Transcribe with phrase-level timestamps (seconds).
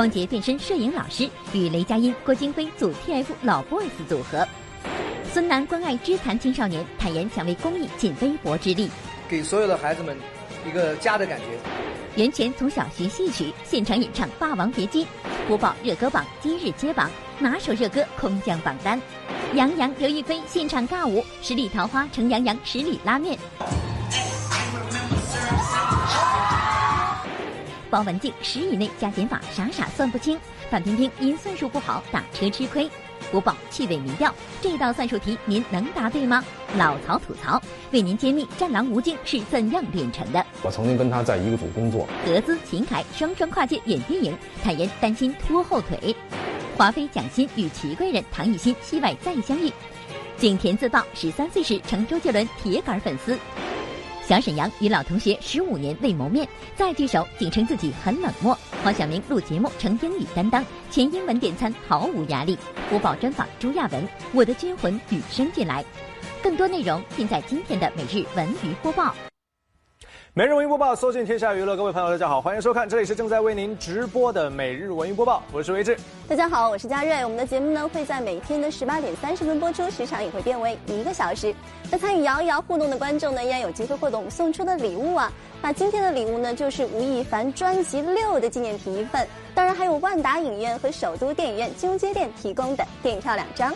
[0.00, 4.48] 光洁变身摄影老师，与雷佳音、郭京飞组 TF 老 boys 组合。
[5.30, 8.88] 孙楠关爱肢残青少年，坦言想为公益尽微薄之力，
[9.28, 10.16] 给所有的孩子们
[10.66, 11.44] 一个家的感觉。
[12.16, 15.04] 袁泉从小学戏曲，现场演唱《霸王别姬》。
[15.46, 18.98] 播报热歌榜今日揭榜，哪首热歌空降榜单？
[19.52, 23.38] 杨洋、刘亦菲现场尬舞，十里桃花成杨洋十里拉面。
[27.90, 30.38] 包文婧十以内加减法傻傻算不清，
[30.70, 32.88] 范冰冰因算术不好打车吃亏。
[33.30, 36.42] 播报趣味民调，这道算术题您能答对吗？
[36.76, 37.60] 老曹吐槽，
[37.92, 40.44] 为您揭秘战狼吴京是怎样炼成的。
[40.62, 42.08] 我曾经跟他在一个组工作。
[42.24, 46.16] 德资秦凯双双跨界演电影，坦言担心拖后腿。
[46.76, 49.70] 华妃蒋欣与祺贵人唐艺昕戏外再相遇。
[50.38, 53.38] 景甜自曝十三岁时成周杰伦铁杆粉丝。
[54.30, 58.56] 小沈阳与老同学十五年未谋面，再聚首仅称自己很冷漠。
[58.84, 62.56] 黄晓明录节目成英语担当，前英文点餐毫无压力。
[62.88, 65.84] 播报专访朱亚文，我的军魂与生俱来。
[66.40, 69.12] 更多内容尽在今天的每日文娱播报。
[70.40, 75.94] 每日文娱播报，搜尽天下娱乐，各位朋友，大家好，欢迎收看，这里是正在为您直播的每日文娱播报，我是维志。
[76.26, 77.22] 大家好，我是嘉瑞。
[77.22, 81.54] 我们的节目呢会在每天的十八点三十分播出，时长也会变为一个小时。
[81.90, 85.30] 那参与摇一摇互动的观众呢，依然有机会获得我们送出的礼物啊。
[85.60, 93.74] 那今天的礼物呢，就是吴亦凡专辑六的纪念品一份，当然还有万达影院和首都电影院金融街店提供的电影票两张。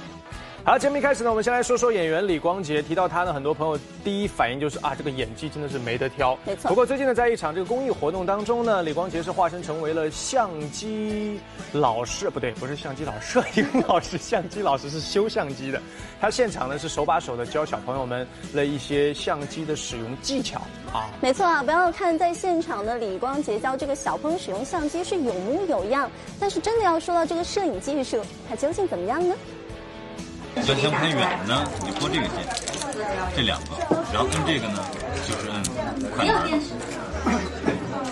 [0.66, 2.80] 好，节目一开始呢，我们先来说说演员李光洁。
[2.80, 6.34] 提到他呢，很多朋友第一反应就是啊，这个演技真的是没得挑。
[6.46, 6.68] 没错。
[6.70, 11.38] 不过最近呢，在一场这个公益活动当中呢，李光洁是化身成为了相机
[11.74, 14.16] 老师，不对，不是相机老师， 摄影老师。
[14.16, 15.78] 相机老师是修相机的，
[16.18, 20.62] 他现场呢是手把手的教小朋友们了一些相机的使用技巧
[20.94, 21.10] 啊。
[21.20, 26.10] 没错啊，不要看在现场的李光洁教这个小朋友使用相机是有模有样，
[26.40, 29.34] 但是真的要说到这个摄影技术，它究竟怎么样呢？
[30.56, 32.36] 要想拍远的呢，你就拨这个键，
[33.36, 33.76] 这两个，
[34.12, 34.78] 然后摁这个呢，
[35.26, 35.62] 就是摁
[36.14, 36.60] 快门。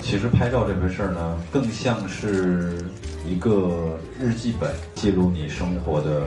[0.03, 2.77] 其实拍照这回事儿呢，更像是
[3.25, 6.27] 一个日记本，记录你生活的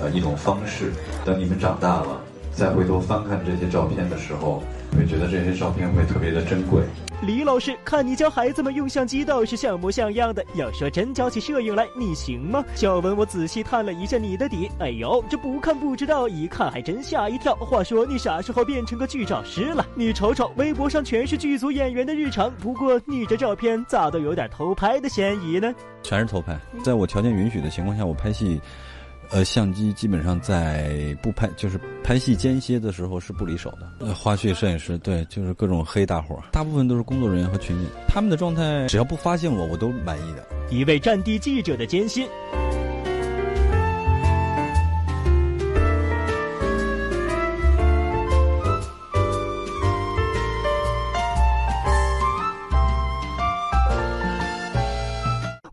[0.00, 0.92] 呃一种方式。
[1.24, 2.20] 等你们长大了，
[2.52, 4.62] 再回头翻看这些照片的时候，
[4.96, 6.82] 会觉得这些照片会特别的珍贵。
[7.22, 10.44] 李老师，看你教孩子们用相机倒是像模像样的。
[10.54, 12.62] 要说真教起摄影来，你行吗？
[12.74, 17.54] 小文，我仔细探了一下你的底，哎呦，这不看不知道，一看还真吓一跳。
[17.54, 19.84] 话说你啥时候变成个剧照师了？
[19.94, 22.52] 你瞅瞅，微博上全是剧组演员的日常。
[22.56, 25.74] 不过你这照片咋都有点偷拍的嫌疑呢？
[26.02, 28.60] 全是偷拍，在我条件允许的情况下，我拍戏。
[29.30, 33.90] 呃，相机基本上在不拍，就是拍戏间歇的时候是不离手的。
[34.00, 40.44] 呃，花絮摄影师对，就是各种黑大伙，大部分都是工作人员和群演，他们的状态只要不发现我，我都满意的。
[40.70, 42.26] 一位战地记者的艰辛。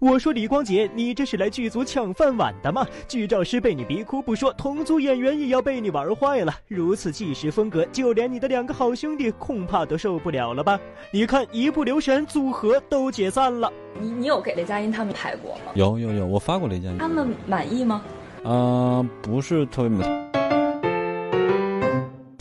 [0.03, 2.85] 我说李光洁，你这是来剧组抢饭碗的吗？
[3.07, 6.53] 剧照师被你逼哭不说，同组演员也要被你玩坏了。
[6.67, 10.77] 如此纪实风格，就连你的两个好兄弟恐怕都受不了了吧？
[11.09, 13.71] 你看，一不留神，组合都解散了。
[13.97, 15.71] 你你有给雷佳音他们拍过吗？
[15.73, 16.97] 有有有，我发过雷佳音。
[16.97, 18.03] 他们满意吗？
[18.43, 20.52] 啊，不是特别满。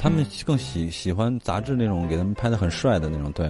[0.03, 3.49] 他们更喜喜欢杂志那种给他们拍的很帅的那种，对，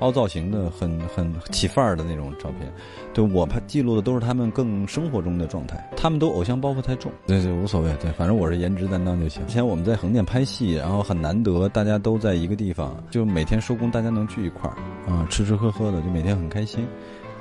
[0.00, 2.70] 凹造型的，很很起范儿的那种照片。
[3.14, 5.82] 对我拍记录的都是他们更生活中的状态。
[5.96, 9.46] 他们都偶像包袱太重，对对，无所谓，对，反正我是颜值担当就行。
[9.46, 14.76] 之前我们在横店拍戏，然后很难得大家都在一个地方，就每天收工大家能聚一块儿
[15.10, 16.86] 啊，吃吃喝喝的，就每天很开心。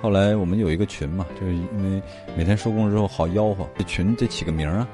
[0.01, 2.01] 后来我们有一个群嘛，就是因为
[2.37, 4.87] 每天收工之后好吆喝，这群得起个名啊，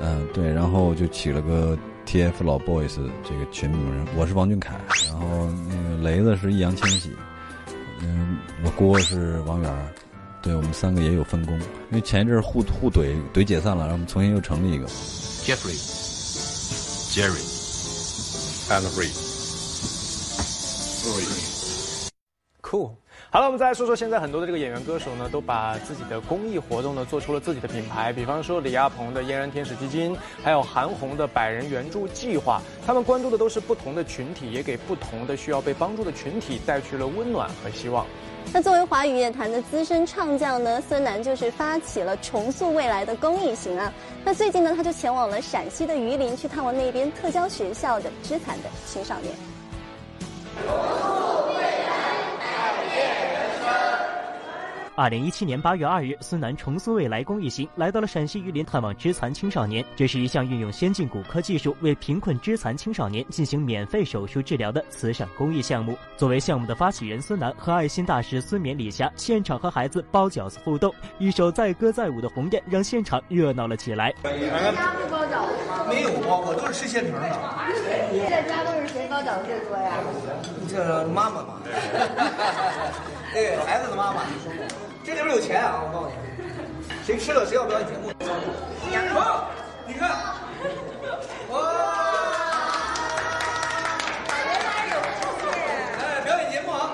[0.00, 1.76] 嗯，对，然后就起了个。
[2.10, 2.42] T.F.
[2.42, 4.76] 老 boys 这个群名，我是王俊凯，
[5.06, 7.16] 然后那个雷子是易烊千玺，
[8.00, 9.94] 嗯，我郭是王源，
[10.42, 14.88] 对我们三个也有分工，因为前一阵互互怼怼解散了，然后我们重新又成立一个。
[14.88, 15.78] Jeffrey,
[17.14, 17.44] Jerry,
[18.70, 19.12] and Free,
[22.60, 22.90] Cool.
[23.32, 28.12] 好了，我们再来说说现在很多的这个演员歌手呢，都把自己的公益活动呢做出了自己的品牌。
[28.12, 32.60] 比方说李亚鹏的嫣然天使基金，还有韩红的百人援助计划。
[32.84, 38.04] 他们关注的都是不同的群体，也给不同的需要被帮助的群体带去了温暖和希望。
[38.52, 43.92] 那作为华语乐坛的资深唱将呢，孙楠就是发起了重塑未来的公益行啊。
[44.24, 49.32] 那最近呢，他就前往了陕西的榆林，去探望那边特教学校的肢残的青少年。
[55.00, 59.82] 二零一七年八月二日，孙楠重塑未来公益行来到了陕西榆林探望肢残青少年。
[59.96, 65.96] 这是一项运用先进骨科技术为贫困肢残青少年进行免费手术治疗的慈善公益项目。
[66.18, 74.14] 作为项目的发起人，孙楠和爱心大使孙冕、李霞现场和孩子包饺子互动，一首载歌载舞的《鸿雁》让现场热闹了起来。
[74.22, 75.86] 在家不包饺子吗？
[75.88, 77.26] 没有包我，都是吃现成的。
[78.28, 79.94] 在家都是谁包饺子最多呀？
[80.68, 81.54] 这妈妈嘛，
[83.32, 84.20] 对 孩子的妈妈。
[85.02, 85.82] 这里边有钱啊！
[85.82, 86.14] 我告诉你，
[87.04, 88.12] 谁吃了谁要表演节目。
[89.14, 89.50] 好，
[89.86, 90.10] 你看，
[91.48, 91.56] 哇！
[95.98, 96.90] 哎，表演节目啊！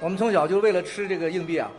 [0.00, 1.70] 我们从小就为了吃这个硬币啊，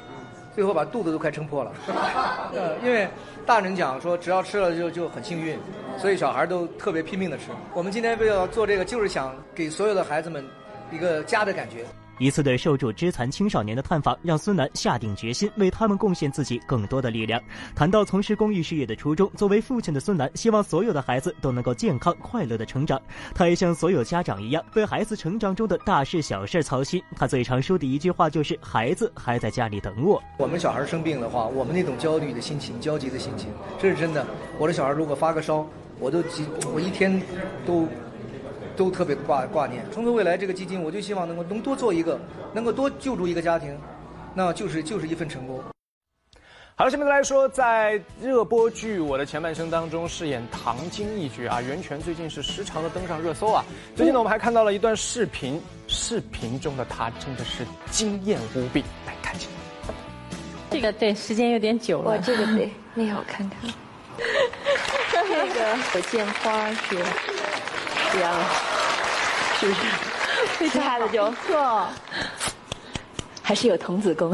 [0.56, 1.72] 最后把肚子都快撑破了。
[2.56, 3.08] 呃，因为
[3.46, 5.60] 大人讲说，只要吃了就就很幸运，
[5.98, 7.46] 所以小孩都特别拼命的吃。
[7.74, 10.44] 我们今天为了做这个，就是想给所有的孩子们
[10.92, 11.86] 一个家的感觉。
[12.18, 17.42] 一次对受助肢残青少年的探访，让孙楠下定决心为他们贡献自己更多的力量。
[17.76, 23.02] 谈到从事公益事业的初衷，作为父亲的孙楠希望所有的孩子都能够健康快乐的成长。
[23.34, 27.02] 他也像所有家长一样，为孩子成长中的大事小事操心。
[27.16, 34.26] 他最常说的一句话就是：“孩子还在家里等我。”我们小孩生病的话，我们那种焦虑的心情、焦急的心情，这是真的。
[34.58, 35.68] 我的小孩如果发个烧，
[36.00, 37.22] 我都急，我一天
[37.66, 37.88] 都。
[38.76, 42.20] 都特别挂挂念，重塑未来这个基金，我就希望能够能多做一个，
[42.54, 43.78] 能够多救助一个家庭，
[44.34, 45.64] 那就是就是一份成功。
[46.78, 53.64] 好了，下面来说，在热播剧《我的前半生》当中饰演唐晶一角啊，袁泉最近是时常的登上热搜啊。
[53.96, 59.48] 最近呢，我们还看到了一段视频，视频中的她真的是惊艳无比，来看一下。
[60.70, 62.12] 这个对，时间有点久了。
[62.12, 63.72] 我，这个对，那好看看。
[65.28, 66.98] 这个火箭花是。
[68.16, 68.34] 这样，
[69.60, 69.80] 是不是？
[70.70, 71.86] 其他的就错，
[73.44, 74.34] 还是有童子功。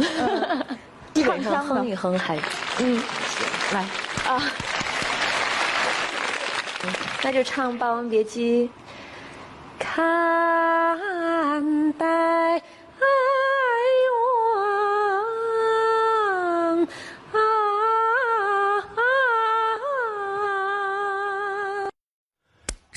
[1.16, 2.38] 基本上哼一哼还，
[2.78, 3.02] 嗯，
[3.74, 3.82] 来
[4.28, 4.44] 啊，
[7.24, 8.70] 那就唱《霸王别姬》。
[9.84, 12.62] 看待。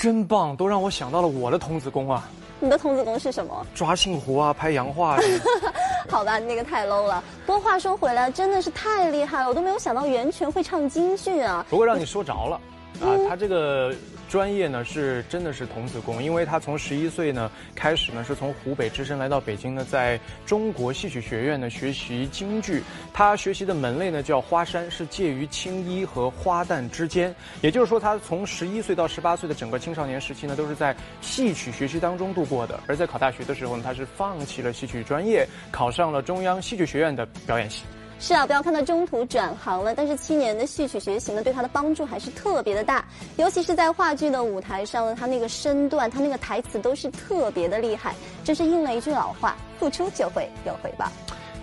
[0.04, 2.28] 真棒，都让我想到了我的童子功啊！
[2.60, 3.66] 你的童子功是什么？
[3.74, 5.14] 抓杏核啊，拍洋画。
[5.16, 5.18] 啊
[6.10, 7.24] 好吧，那个太 low 了。
[7.46, 11.64] 不过话说回来，真的是太厉害了，我都没有想到袁泉会唱京剧啊。
[11.70, 12.60] 不过让你说着了，
[13.00, 13.94] 啊，他这个。
[14.26, 22.82] 专业呢是真的是童子功，因为他从十一岁呢开始呢是从湖北只身来到北京呢，在中国戏曲学院呢学习京剧。
[23.12, 27.32] 他学习的门类呢叫花山，是介于青衣和花旦之间。
[27.61, 32.81] 也就是说，他从十一岁到十八岁的整个青少年时期呢，都是在戏曲学习当中度过的。
[32.88, 37.85] 而在考大学的时候呢，他是放弃了戏曲专业，考上了中央戏剧学院的表演系。
[38.26, 43.04] 是啊，不要看他中途转行了，但是七年的戏曲学习呢，对他的帮助还是特别的大。
[43.36, 48.14] 尤其是在话剧的舞台上呢，他那个身段，他那个台词都是特别的厉害。
[48.43, 51.06] 真是应了一句老话：付出就会有回报。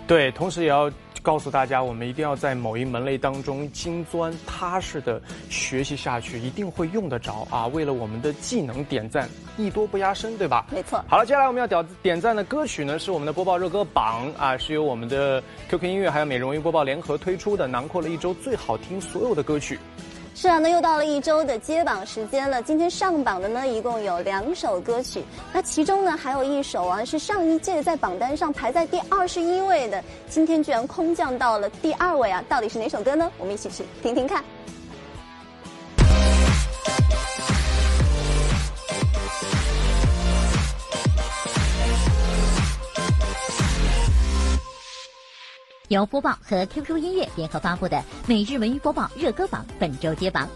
[0.06, 0.88] 对，同时也要。
[1.22, 7.66] 告诉大家，我们一定要在某一门类当中精钻踏实的学习下去，一定会用得着啊！
[7.68, 10.66] 为了我们的技能点赞，艺多不压身，对吧？
[10.72, 11.02] 没错。
[11.06, 19.78] 好了，接下来我们要点点赞的歌曲呢，是我们的播报热歌榜啊，是由我们的 QQ 音乐还有美容音播报联合推出的，囊括了一周最好听所有的歌曲。
[20.34, 22.60] 是啊，那又到了一周的揭榜时间了。
[22.62, 25.22] 今天上榜的呢，一共有两首歌曲。
[25.52, 32.42] 那其中呢，还有一首啊，是上一届在榜单上排在第二十一位的，今天居然空降到了第二位啊！
[32.48, 33.30] 到底是哪首歌呢？
[33.38, 34.42] 我们一起去听听看。
[45.92, 50.48] 由播报和 QQ 音乐联合发布的每日文娱播报热歌榜本周揭榜。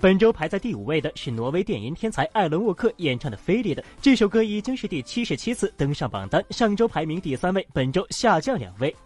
[0.00, 8.96] 本周排在第五位的是挪威电音天才艾伦沃克演唱的《菲利的》这首歌，已经是第七十七次登上榜单，上周排名第三位，本周下降两位。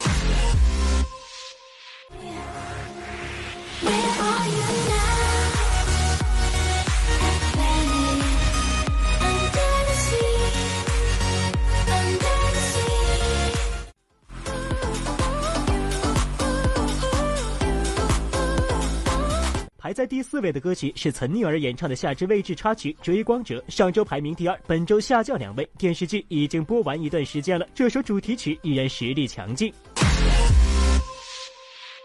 [19.83, 29.75] 排在第四位的歌曲是岑宁儿演唱的夏至未至插曲追光者上周排名第二本周下降两位电视剧已经播完一段时间了这首主题曲依然实力强劲。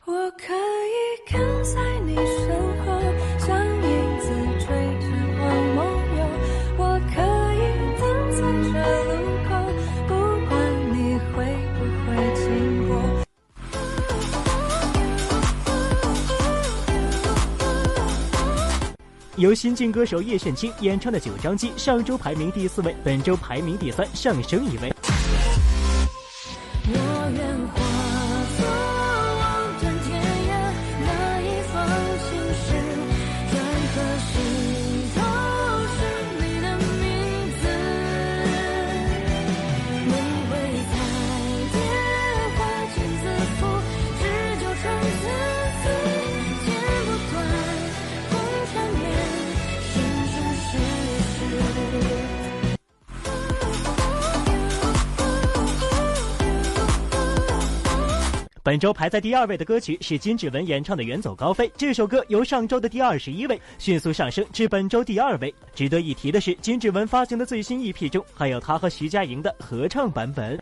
[0.05, 2.96] 我可以跟在你身后
[19.37, 24.91] 由新晋歌手叶炫清演唱的《九张机》，上周排名第四位，本周排名第三，上升一位。
[58.67, 65.55] 本周排在第二位的歌曲是金志文演唱的《远走高飞》，这首歌由上周的第二十一位迅速上升至本周第二位。
[65.73, 70.61] 值得一提的是，金志文发行的最新 EP 中还有他和徐佳莹的合唱版本。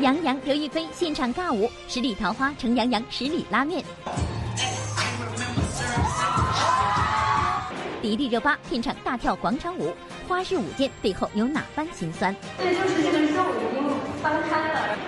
[0.00, 3.84] 杨洋刘亦菲现场尬舞，十里桃花成杨洋十里拉面。
[8.00, 9.94] 迪丽热巴片场大跳广场舞，
[10.26, 12.34] 花式舞剑背后有哪番心酸？
[12.58, 13.88] 对，就是这个肉已经
[14.20, 14.98] 翻开了。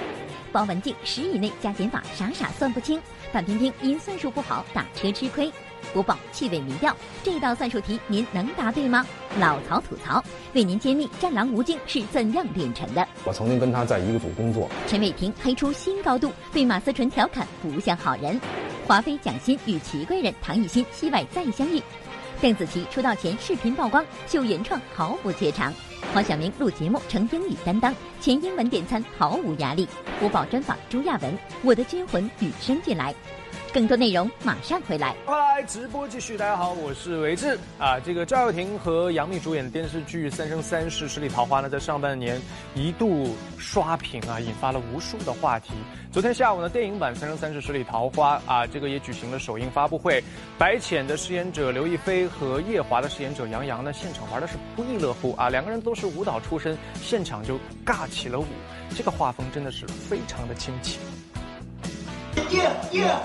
[0.54, 5.50] 包文婧十以内加减法傻傻算不清，范冰冰因算术不好打车吃亏。
[5.92, 9.04] 播报趣味民调，这道算术题您能答对吗？
[9.40, 13.04] 老曹吐槽，为您揭秘战狼吴京是怎样炼成的。
[13.24, 14.70] 我曾经跟他在一个组工作。
[14.86, 18.40] 陈伟霆黑出新高度，被马思纯调侃不像好人。
[18.86, 21.82] 华妃蒋欣与祺贵人唐艺昕戏外再相遇。
[22.40, 25.72] 邓紫棋出道前视频曝光秀原创毫不怯场。
[26.12, 29.88] 黄晓明录节目成英语担当，前英文点餐毫无压力。
[30.20, 33.14] 播报专访朱亚文，我的军魂与生俱来。
[33.74, 35.16] 更多内容马上回来。
[35.26, 37.98] 快来直播继续，大家好，我是维志啊。
[37.98, 42.40] 这个赵又廷和杨幂主演的电视剧《三生三世十里桃花》呢，在上半年
[42.76, 45.72] 一度刷屏啊，引发了无数的话题。
[46.12, 50.22] 昨天下午呢，电影版《三生三世十里桃花》啊，这个也举行了首映发布会。
[50.56, 58.46] 白浅的饰演者刘亦菲和夜华的饰演者杨洋呢，现场玩的是不亦乐乎啊，两个人都是舞蹈出身，现场就尬起了舞，
[58.96, 61.00] 这个画风真的是非常的亲切。
[62.36, 63.18] Yeah, yeah.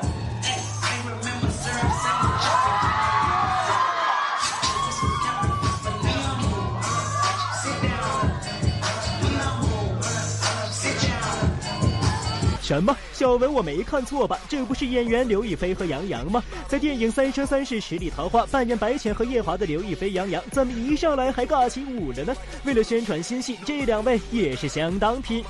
[12.62, 12.96] 什么？
[13.14, 14.38] 小文，我没看错吧？
[14.48, 16.44] 这不是演员刘亦菲和杨洋吗？
[16.68, 22.36] 在电影《三生三世十里桃花》扮演白浅和夜华的刘亦菲、杨洋，怎么一上来还尬起舞了呢？
[22.64, 25.44] 为了宣传新戏，这两位也是相当拼。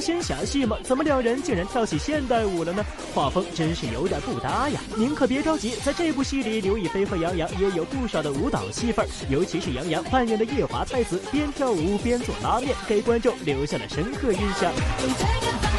[0.00, 0.76] 仙侠戏吗？
[0.82, 2.84] 怎么两人竟然跳起现代舞了呢？
[3.14, 4.80] 画风真是有点不搭呀！
[4.96, 15.69] 您可别着急，在这部戏里，刘亦菲和杨洋也有不少的舞蹈戏份，尤其是杨洋扮演的夜华太子，边跳舞边做拉面，给观众留下了深刻印象。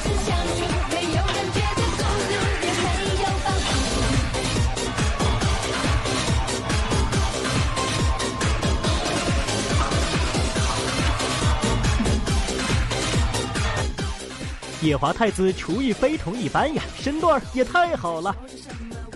[14.81, 18.35] 夜华太子厨艺非同一般呀，身段也太好了，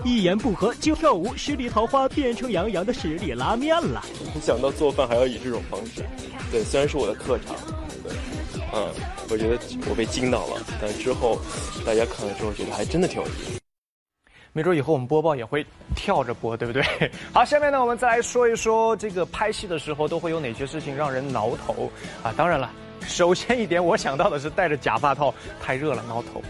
[0.03, 4.03] 一言不合就跳舞，十里桃花变成杨洋的十里拉面了。
[4.34, 6.05] 没想到做饭还要以这种方式，
[6.51, 7.55] 对，虽然是我的特长，
[8.03, 8.13] 对，
[8.74, 8.88] 嗯，
[9.29, 11.39] 我觉得我被惊到了，但之后
[11.84, 13.60] 大家看了之后觉得还真的挺有意思。
[14.53, 16.84] 没准以后我们播报也会跳着播，对不对？
[17.34, 21.91] 好，下面呢，我们再来说一说这个拍戏的时候都会有哪些事情让人挠头
[22.22, 22.31] 啊？
[22.38, 22.72] 当然了。
[23.01, 26.41] 首先一点，我想到的是戴着假发套太热了挠头，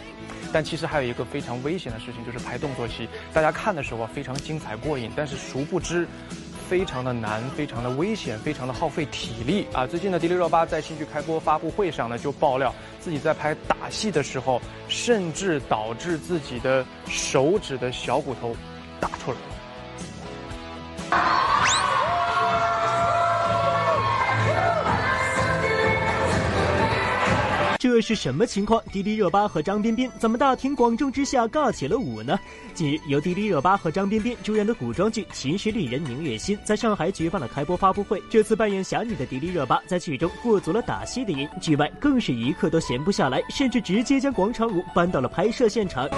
[0.51, 3.07] 但其实还有一个非常危险的事情，就是拍动作戏。
[3.33, 6.07] 大家看的时候啊非常精彩过瘾，但是殊不知，
[6.67, 9.85] 非常的难，非常的危险，非常的耗费体力啊！
[9.85, 18.55] 最近的迪丽热巴在新剧开播发布会上呢，就爆料自己在拍打戏的时候，甚至导致自己的手指的小骨头
[18.99, 19.45] 打出来了。
[27.85, 28.81] 这是什么情况？
[28.91, 32.35] 迪丽热巴和张彬彬怎么大庭广众之下尬起了舞呢？
[32.73, 38.19] 近日，由迪丽热巴和张彬彬主演的古装剧《秦时丽人宁月心》在上海举办了开播发布会。
[38.27, 46.09] 这次扮演侠女的迪丽热巴在剧中过足了打戏的瘾，剧外更是一刻都闲不下来，甚至直接将广场舞搬到了拍摄现场。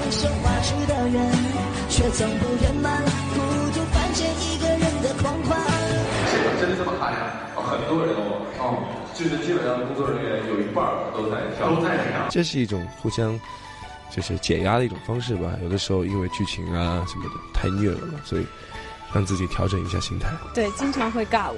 [6.60, 7.18] 真这么嗨呀？
[7.56, 8.27] 很多人哦，哦，
[9.18, 12.28] 就是基本上工作人员有一半都在跳，都在跳。
[12.30, 13.40] 这是一种互相，
[14.12, 15.54] 就是解压的一种方式吧。
[15.64, 18.46] 有的时候因为剧情啊什么的太虐了嘛，所以
[19.12, 20.30] 让自己调整一下心态。
[20.54, 21.58] 对，经常会尬舞。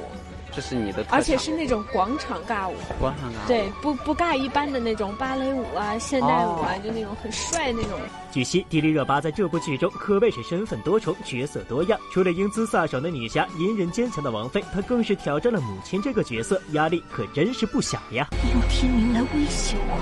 [0.55, 2.75] 这是你的，而且是那种广场尬舞。
[2.99, 3.47] 广场尬舞。
[3.47, 7.91] 对，不不尬一般的那种芭蕾舞啊、现代舞啊，就那种很帅那种。
[8.31, 11.99] 据悉，迪丽热巴在这部剧中可谓是身份多重、角色多样。
[12.11, 18.27] 除了英姿飒爽的女侠、隐忍坚强的王妃，她更是挑战了母亲这个角色，压力可真是不小呀！
[18.43, 19.97] 你用天明来威胁我？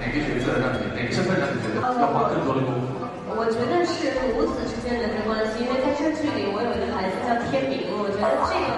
[0.00, 2.86] 哪个角色让你，哪个身份让你觉得要花更多的功夫？
[3.34, 8.76] 我觉得是母子之间的这关系，因为在这剧里我有一个孩子叫天明，我觉得这个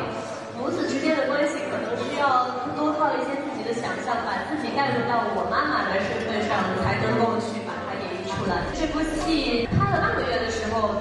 [0.56, 8.66] 母子之间的关系可能需要多靠一些自己的想象，把自己带入到我妈妈的身份上，才能够去把它演绎出来。
[8.74, 10.98] 这部戏拍了半个月的时候，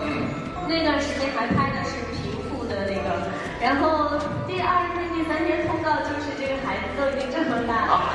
[0.70, 3.26] 那段时间还拍的是平复的那个，
[3.60, 4.14] 然后
[4.46, 8.06] 第二天、第三天通告就是这个孩子都已经这么大了，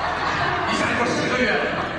[0.70, 1.98] 一下就十个月了。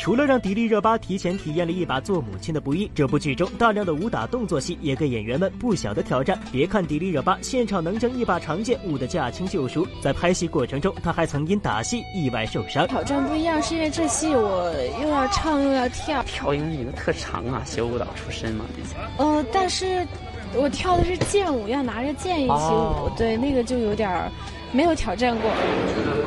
[0.00, 6.40] 除了让迪丽热巴提前体验了一把做母亲的不易，这部剧中大量的武打动作戏也给演员们不小的挑战。
[6.50, 12.88] 别看迪丽热巴现场能将一把长剑舞得驾轻就熟，在拍戏过程中，她还曾因打戏意外受伤。
[12.88, 16.22] 挑战不一样，是因为这戏我又要唱又要跳。
[16.22, 18.96] 跳因为你的特长啊，学舞蹈出身嘛，毕竟。
[19.18, 20.06] 呃，但是，
[20.54, 24.32] 我跳的是剑舞，要拿着剑一起舞，对，那个就有点儿
[24.72, 25.42] 没有挑战过。
[25.44, 26.24] 我觉得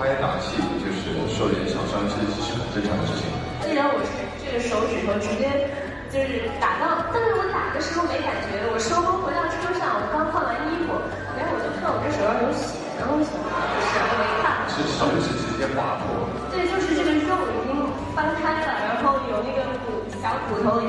[0.00, 3.30] 拍打戏就是受点小伤，其实是很正常的事情。
[3.62, 4.10] 虽然我是
[4.42, 5.70] 这个手指头直接
[6.10, 8.66] 就是打到，但是我打的时候没感觉。
[8.66, 10.90] 我收工回到车上，我刚换完衣服，
[11.38, 16.26] 然后我就看我这手上有血，然后我想，不是，我没看，是手指直接划破。
[16.50, 17.78] 对，就是这个肉已经
[18.10, 20.82] 翻开了，然后有那个骨小骨头。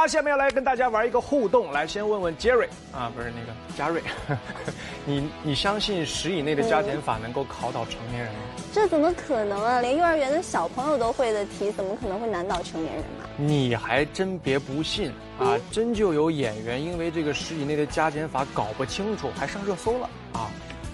[0.00, 4.00] 好，下面要来跟大家玩一个互动，来先问问 Jerry 啊，不是那个嘉瑞，
[5.04, 8.40] 你你相信十以内的加减法能够考倒成年人吗？
[8.72, 9.82] 这怎么可能啊？
[9.82, 13.26] 连幼儿园的小朋友都会的题，怎么可能会难倒成年人呢？
[13.36, 15.60] 你还真别不信啊！
[15.70, 20.48] 真就有演员因为这个十以内的加减法搞不清楚，还上热搜了啊！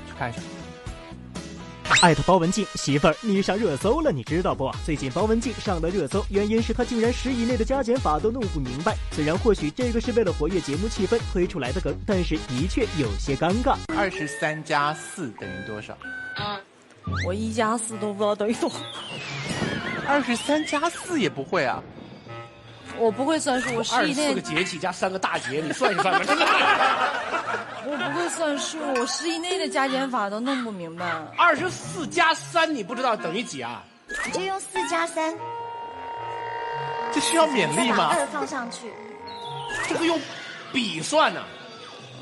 [0.09, 0.40] 去看一下。
[2.03, 4.70] 艾特包文婧媳妇儿，你上热搜了，你知道不？
[4.85, 8.96] 最近包文婧上了热搜，原因是她竟然十以内的加减法都弄不明白。
[9.12, 13.77] 虽然或许这个是为了活跃节目气氛推出来的梗，但是的确有些尴尬。
[13.96, 15.96] 二十三加四等于多少？
[17.27, 18.77] 我一加四都不知道等于多少。
[20.07, 21.83] 二十三加四也不会啊？
[22.98, 24.28] 我不会算数，我十以内。
[24.28, 26.20] 四个节气加三个大节，你算一算吧。
[27.88, 31.06] 我不会算数，我十以内的加减法都弄不明白。
[31.37, 33.82] 二十四加三你不知道等于几啊？
[34.24, 35.35] 你就用四加三。
[37.12, 38.11] 这需要勉励吗？
[38.12, 38.92] 二放上去。
[39.88, 40.20] 这个用
[40.72, 41.42] 笔算呢？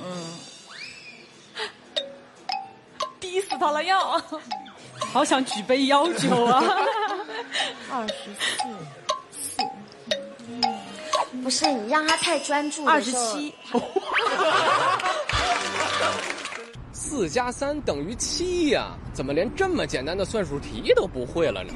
[0.02, 0.38] 嗯，
[3.18, 4.20] 逼死他了要，
[5.12, 6.62] 好想举杯要酒啊！
[7.90, 8.68] 二十，四，
[11.44, 12.86] 不是你让他太专注。
[12.86, 13.54] 二十七，
[16.90, 18.92] 四加三等于七呀？
[19.12, 21.74] 怎么连这么简单的算术题都不会了呢？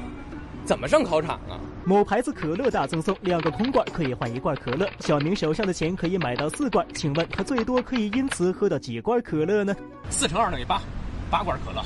[0.65, 1.61] 怎么上考场啊？
[1.85, 4.89] 某牌子可乐大赠送，两个空罐可以换一罐可乐。
[5.01, 9.75] 小明手上的钱可以买到四罐，请问他最多可以因此喝到几罐可乐呢？
[10.09, 10.81] 四乘二等于八，
[11.29, 11.85] 八罐可乐。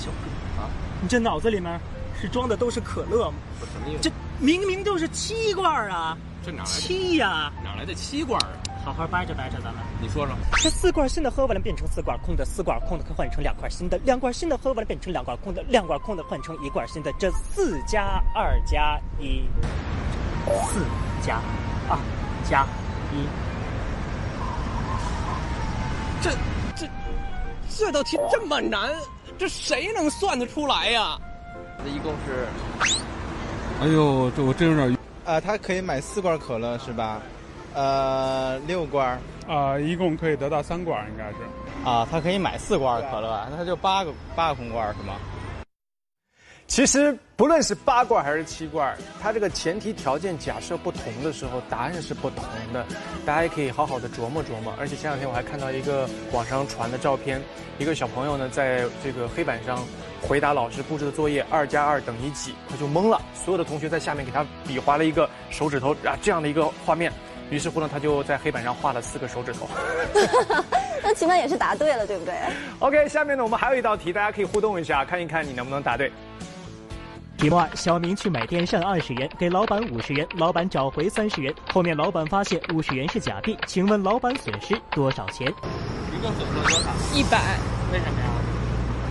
[0.00, 0.70] 小哥啊，
[1.02, 1.78] 你这脑子里面
[2.18, 3.34] 是装的都是可乐吗？
[3.60, 3.98] 什么意思？
[4.00, 6.16] 这明明就是七罐啊！
[6.44, 7.50] 这哪来的七呀？
[7.64, 8.48] 哪来的七罐啊？
[8.84, 10.36] 好好掰扯掰扯，咱们你说说。
[10.58, 17.10] 这四罐新的喝完了变成四罐空的，四罐空的可换成两罐新的，两罐新的喝完了变成两罐空的，两罐空的换成一罐新的。
[17.18, 19.42] 这四加二加一，
[20.68, 20.84] 四
[21.22, 21.40] 加
[21.88, 21.96] 二
[22.46, 22.66] 加
[23.10, 23.24] 一，
[26.20, 26.30] 这
[26.76, 26.86] 这
[27.70, 28.92] 这道题这么难，
[29.38, 31.18] 这谁能算得出来呀？
[31.82, 32.46] 这一共是，
[33.80, 35.03] 哎呦，这我真有点。
[35.24, 37.22] 呃，他可以买四罐可乐是吧？
[37.74, 39.18] 呃，六罐儿
[39.52, 41.36] 啊，一共可以得到三罐，应该是。
[41.84, 45.14] 啊，他可以买四罐可乐，那他就八个八个空罐是吗？
[46.66, 52.84] 其实不论是八罐还是七罐，它这个前提条件假设不同的时候，答案是不同的。
[53.26, 54.74] 大家也可以好好的琢磨琢磨。
[54.78, 57.40] 而且前两天我还看到一个网上传的照片，
[57.78, 59.78] 一个小朋友呢在这个黑板上
[60.26, 63.20] 回答老师布置的作业，二加二等于几，他就懵了。
[63.34, 67.12] 所有的同学在下面给他比划了一个手指头啊这样的一个画面。
[67.50, 69.68] 于是乎呢，他就在黑板上画了四个手指头。
[71.04, 72.34] 那起码也是答对了，对不对
[72.78, 76.10] ？OK，下面呢我们还有一道题，大家可以互动一下，看一看你能不能答对。
[77.36, 81.52] 题目二：小明去买电扇二十元，给老板五十元，老板找回三十元。
[81.70, 85.46] 后面老板发现五十元是假币，请问老板损失多少钱？
[85.46, 86.90] 一共损失了多少？
[87.12, 87.38] 一百。
[87.92, 88.26] 为什么呀？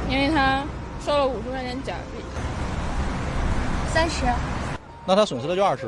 [0.10, 0.64] 因为他
[1.06, 2.24] 收了五十块钱奖励。
[3.94, 4.26] 三十。
[5.06, 5.82] 那他损失的就二十。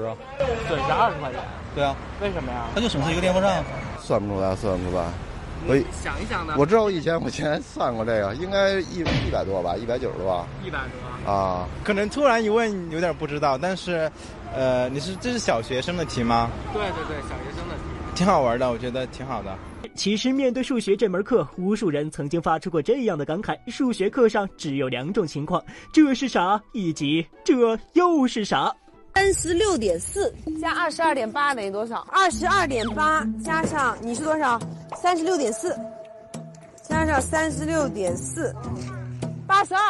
[0.67, 1.39] 损失二十块钱。
[1.73, 1.95] 对啊。
[2.21, 2.65] 为什么呀？
[2.75, 3.63] 他就损失一个电风扇。
[4.01, 5.03] 算不出来，算不出来。
[5.67, 6.53] 我想一想呢。
[6.57, 10.45] 我知道我以前我前算过这个，应该一一百多吧，一百九十多。
[10.63, 11.31] 一百多。
[11.31, 14.11] 啊，可能突然一问有点不知道，但是，
[14.53, 16.49] 呃，你是这是小学生的题吗？
[16.73, 17.81] 对对对，小学生的题。
[18.13, 19.57] 挺好玩的，我觉得挺好的。
[19.95, 28.75] 其实面对数学这门课，无数人曾经发出过这样的感慨：数学课上只有两种情况，这是啥，以及这又是啥。
[29.15, 32.05] 三十六点四加二十二点八等于多少？
[32.11, 34.59] 二十二点八加上你是多少？
[35.01, 35.73] 三十六点四，
[36.83, 38.53] 加上三十六点四，
[39.47, 39.81] 八十二。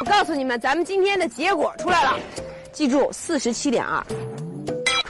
[0.00, 2.18] 我告诉你们，咱们今天的结果出来了，
[2.72, 4.02] 记住四十七点二。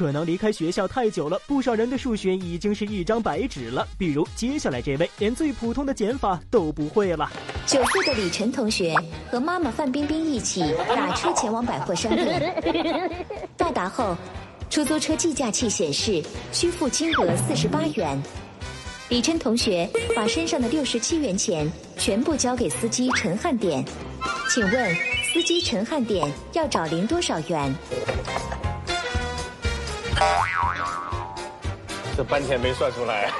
[0.03, 3.87] 可能离开学校太久了，不少人的数学已经是一张白纸了。
[3.97, 7.31] 比如接下来这位，连最普通的减法都不会了。
[7.67, 8.97] 九岁的李晨同学
[9.31, 12.53] 和妈妈范冰冰一起打车前往百货商店，
[13.57, 14.17] 到达后，
[14.69, 18.21] 出租车计价器显示需付金额四十八元。
[19.09, 23.85] 李晨同学把身上的六十七元钱全部交给司机陈汉典，
[24.51, 24.97] 请问
[25.33, 27.73] 司机陈汉典要找零多少元？
[32.17, 33.31] 这半天没算出来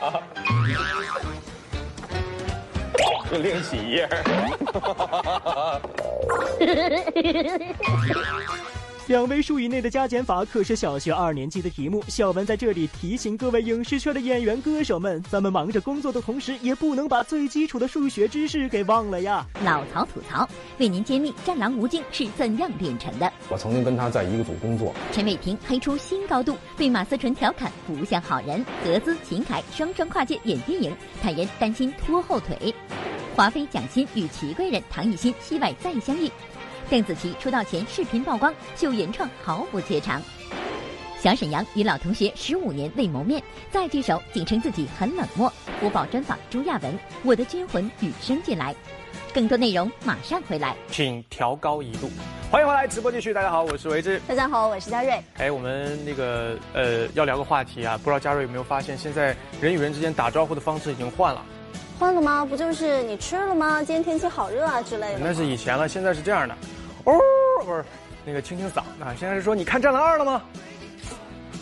[0.00, 0.20] 啊！
[3.30, 4.08] 就 另起一页。
[9.10, 12.00] 两位数以内的加减法可是小学二年级的题目。
[12.06, 19.44] 小文在这里提醒各位影视圈的演员歌手们，咱们忙着工作的同时，也不能把最基础的数学知识给忘了呀。
[19.64, 23.32] 老曹吐槽，为您揭秘战狼吴京是怎样炼成的。
[23.48, 24.94] 我曾经跟他在一个组工作。
[25.10, 28.64] 陈伟霆黑出新高度，被马思纯调侃不像好人。
[28.84, 32.72] 何姿、秦凯双双跨界演电影，坦言担心拖后腿。
[33.34, 36.30] 华妃蒋欣与祺贵人唐艺昕戏外再相遇。
[36.90, 40.20] 邓紫棋出道前视频曝光秀原创毫不怯场，
[41.20, 45.50] 小沈阳与老同学十五年未谋面再聚首，仅称自己很冷漠。
[45.78, 48.74] 播报专访朱亚文，我的军魂与生俱来。
[49.32, 52.10] 更多内容马上回来，请调高一度。
[52.50, 53.32] 欢迎回来，直播继续。
[53.32, 54.18] 大家好，我是维之。
[54.26, 55.22] 大家好，我是嘉瑞。
[55.36, 61.40] 哎，我们那个呃要聊个话题啊，不知道嘉瑞有没有发现，现在人与人之间打招呼的方式已经换了。
[62.00, 62.44] 换了吗？
[62.44, 63.80] 不就是你吃了吗？
[63.84, 65.20] 今天天气好热啊之类的。
[65.20, 66.56] 那是以前了，现在是这样的。
[67.04, 67.18] 哦，
[67.64, 67.84] 不是，
[68.24, 68.80] 那个清清嗓。
[69.02, 70.42] 啊现在是说你看《战狼二》了吗？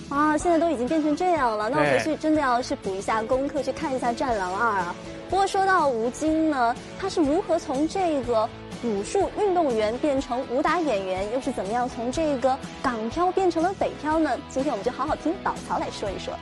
[0.09, 4.95] 啊，现在都已经变成这样了，那我回去真的要去补一下功课，去看一下《战狼二》啊。
[5.29, 8.49] 不过说到吴京呢，他是如何从这个
[8.83, 14.39] 武术运动员变成武打演员，又是怎么样从这个港漂变成了北漂呢？
[14.49, 16.33] 今天我们就好好听老曹来说一说。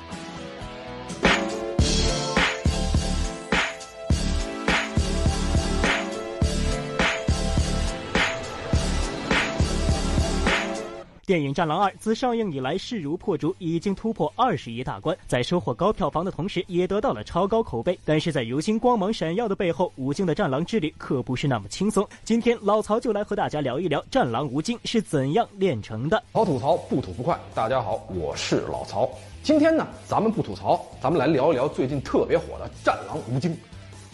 [11.27, 17.99] 电影《战狼二》自上映以来势如破竹，已经突破二十亿大关，在收获高票房的同时，也得到了超高口碑。
[18.05, 22.09] 但是在如今光芒闪耀的背后，吴京的战狼之旅可不是那么轻松。
[22.23, 26.23] 今天老曹就来和大家聊一聊战狼吴京是怎样炼成的。
[26.31, 29.11] 好吐槽不吐不快，大家好，我是老曹。
[29.43, 33.51] 今天呢，咱们不吐槽，咱们来聊一聊最近特别火的《战狼吴京》。《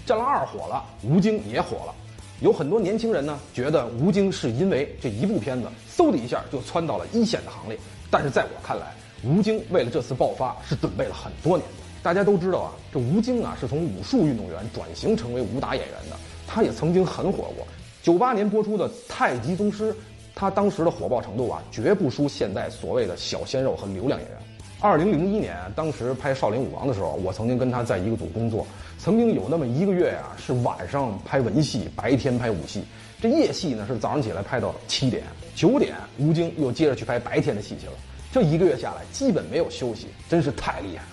[0.06, 1.94] 战狼二》火了，吴京也火了。
[2.42, 7.78] 有很多年轻人呢，觉得吴京是因为这一部片子，嗖的一下就窜到了一线的行列。
[8.10, 11.60] 但是在我看来，吴京为了这次爆发是准备了很多年。
[11.60, 11.74] 的。
[12.02, 16.16] 大家都知道啊，这吴京啊是从武术运动员转型成为武打演员的。
[16.44, 17.64] 他也曾经很火过，
[18.02, 18.50] 九八年。
[18.50, 19.92] 播出的《太极宗师》，
[20.34, 24.38] 他当时的火爆程度啊，绝不输现在所谓的小鲜肉和流量演员。
[24.82, 28.66] 二零零一年，当时拍《少林武王》的时候，我曾经跟他在一个组工作。
[28.98, 32.82] 曾经有那么一个月呀，是晚上拍文戏，白天拍武戏。
[33.20, 35.22] 这夜戏呢，是早上起来拍到七点、
[35.54, 37.92] 九点，吴京又接着去拍白天的戏去了。
[38.32, 41.10] 这一个月下来，基本没有休息，真是太厉害了。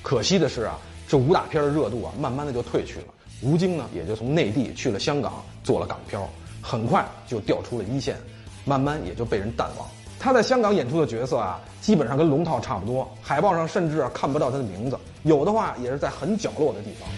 [0.00, 0.78] 可惜的是啊，
[1.08, 3.06] 这武打片的热度啊，慢慢的就退去了。
[3.42, 6.30] 吴京呢，也就从内地去了香港做了港漂，
[6.62, 8.16] 很快就调出了一线，
[8.64, 9.88] 慢慢也就被人淡忘。
[10.20, 17.08] 他在香港演出的角色啊，基本上跟龙套差不多，海报上甚至看不到他的名字，有的话也是在很角落的地方。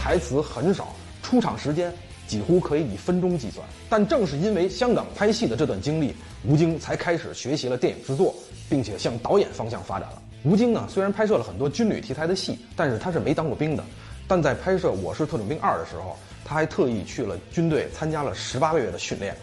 [0.00, 1.92] 台词很少，出场时间
[2.28, 3.66] 几乎可以以分钟计算。
[3.88, 8.32] 但正是因为香港拍戏的这段经历，吴京才开始学习了电影制作，
[8.68, 10.22] 并且向导演方向发展了。
[10.44, 13.82] 吴京呢，虽然拍摄了很多军旅题材的戏，但是他是没当过兵的。
[14.28, 16.16] 但在拍摄《我是特种兵二》的时候，
[16.52, 19.34] 他还特意去了军队参加了十八个月的训练，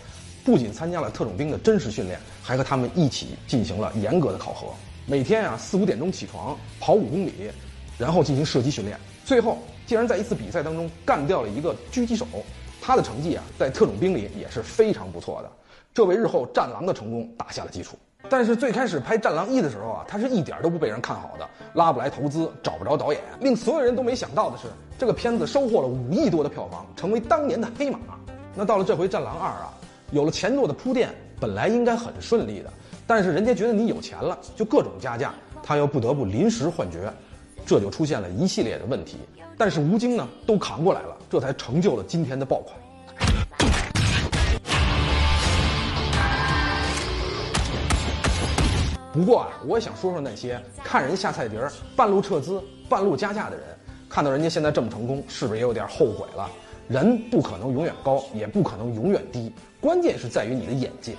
[0.46, 4.68] 不仅参加了特种兵的真实训练，还和他们一起进行了严格的考核。
[5.08, 7.50] 每天啊四五点钟起床跑五公里，
[7.98, 8.96] 然后进行射击训练。
[9.26, 12.28] 最后竟然在一次比赛当中干掉了一个狙击手，
[12.80, 15.52] 他的成绩啊在特种兵里也是非常不错的，
[15.92, 17.98] 这为日后《战狼》的成功打下了基础。
[18.28, 23.22] 但是最开始拍《战狼一》的时候啊，他是一点都不被人看好的，拉不来投资，找不着导演。
[23.40, 28.00] 令所有人都没想到的是，这个片子收获了五亿多的票房，成为当年的黑马。
[28.54, 29.74] 那到了这回《战狼二》啊，
[30.12, 32.70] 有了前作的铺垫，本来应该很顺利的。
[33.08, 37.00] 但是人家觉得你有钱了，就各种加价，他又不得不临时换角，
[37.66, 39.18] 这就出现了一系列的问题。
[39.58, 42.76] 但是吴京呢，都扛过来了，这才成就了今天的爆款。
[49.20, 53.66] 不过啊，我也想说说那些看人下菜碟儿、半路撤资、半路加价的人。
[54.08, 56.50] 看到人家现在这么成功，是不是也有点后悔了？
[56.88, 61.16] 人不可能永远高，也不可能永远低，关键是在于你的眼界。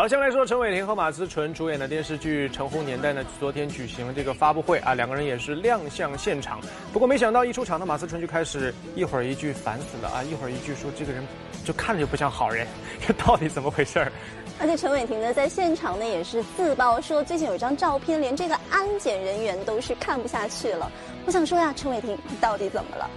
[0.00, 6.58] 好，下面来说陈伟霆和马思纯主演的电视剧《橙红年代》呢，昨天举行了这个发布会啊，两个人也是亮相现场。
[6.90, 11.22] 不过没想到一出场呢，马思纯就开始一会儿一句烦死了啊，一会儿一句说这个人
[11.66, 12.66] 就看着就不像好人，
[13.06, 14.10] 这 到底怎么回事儿？
[14.58, 20.90] 而且陈伟霆呢，在现场呢也是自曝说，最近有一张照片，连这个安检人员都是看不下去了。
[21.26, 23.10] 我想说呀，陈伟霆你到底怎么了？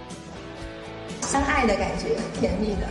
[1.22, 2.86] 相爱的感觉，甜蜜的。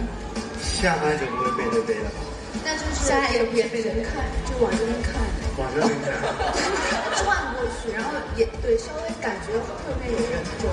[0.60, 2.32] 相爱就不会背对背了吧？
[2.63, 5.13] 那就是也也被人看，就往这边看，
[5.57, 6.13] 往这边看，
[7.23, 9.65] 转过去，然后也对，稍微感觉后
[9.99, 10.69] 面有人坐。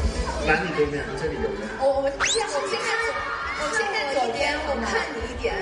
[0.47, 1.05] 哪里对面？
[1.21, 1.61] 这里有人。
[1.81, 3.09] 我我先我先看左，
[3.63, 5.55] 我先看左边，我看你一点。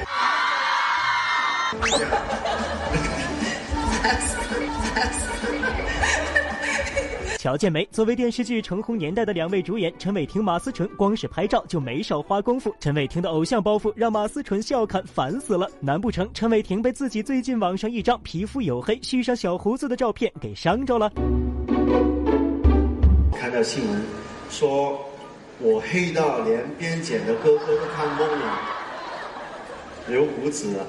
[7.39, 12.75] 乔建梅作为电视剧《橙红年代》的两位主演陈伟霆、马思纯，光是拍照就没少花功夫。
[12.81, 15.71] 陈伟霆的偶像包袱让马思纯笑看烦死了。
[15.79, 21.09] 难不成陈伟霆被自己最近网上一张皮肤黝黑、蓄上小胡子的照片给伤着了？
[23.39, 24.03] 看到新闻
[24.51, 24.99] 说
[25.61, 28.61] 我黑到连边检的哥哥都看懵了，
[30.09, 30.85] 留胡子了。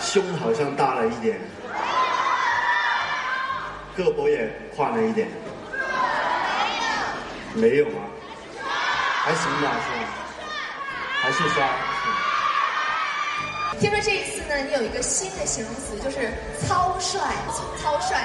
[0.00, 1.36] 胸好像大了一点，
[3.96, 5.26] 胳膊也宽了一点，
[7.54, 8.02] 没有吗？
[9.24, 10.04] 还行吧，是吧？
[11.22, 11.68] 还是帅。
[13.80, 16.32] 听说这一次呢，你有一个新的形容词，就是
[16.66, 17.20] 糙帅，
[17.82, 18.24] 糙帅。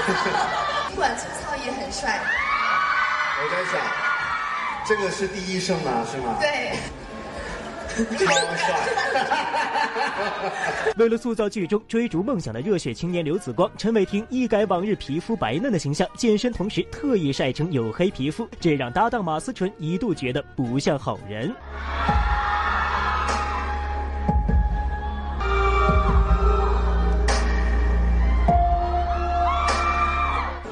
[0.88, 2.20] 尽管粗糙也很帅。
[3.42, 3.80] 我在想，
[4.86, 6.36] 这个是第一声吗，是吗？
[6.40, 6.72] 对。
[8.04, 8.74] 超帅！
[10.96, 21.52] 为了塑造剧中追逐梦想的热血青年刘子光，陈伟霆一改往日皮肤白嫩的形象，健身同时特意晒成黝黑皮肤，这让搭档马思纯一度觉得不像好人。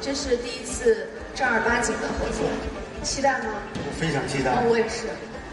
[0.00, 2.48] 这是第一次正儿八经的合作。
[3.02, 3.46] 期待吗？
[3.74, 4.50] 我非常期待。
[4.50, 5.06] 啊，我也是。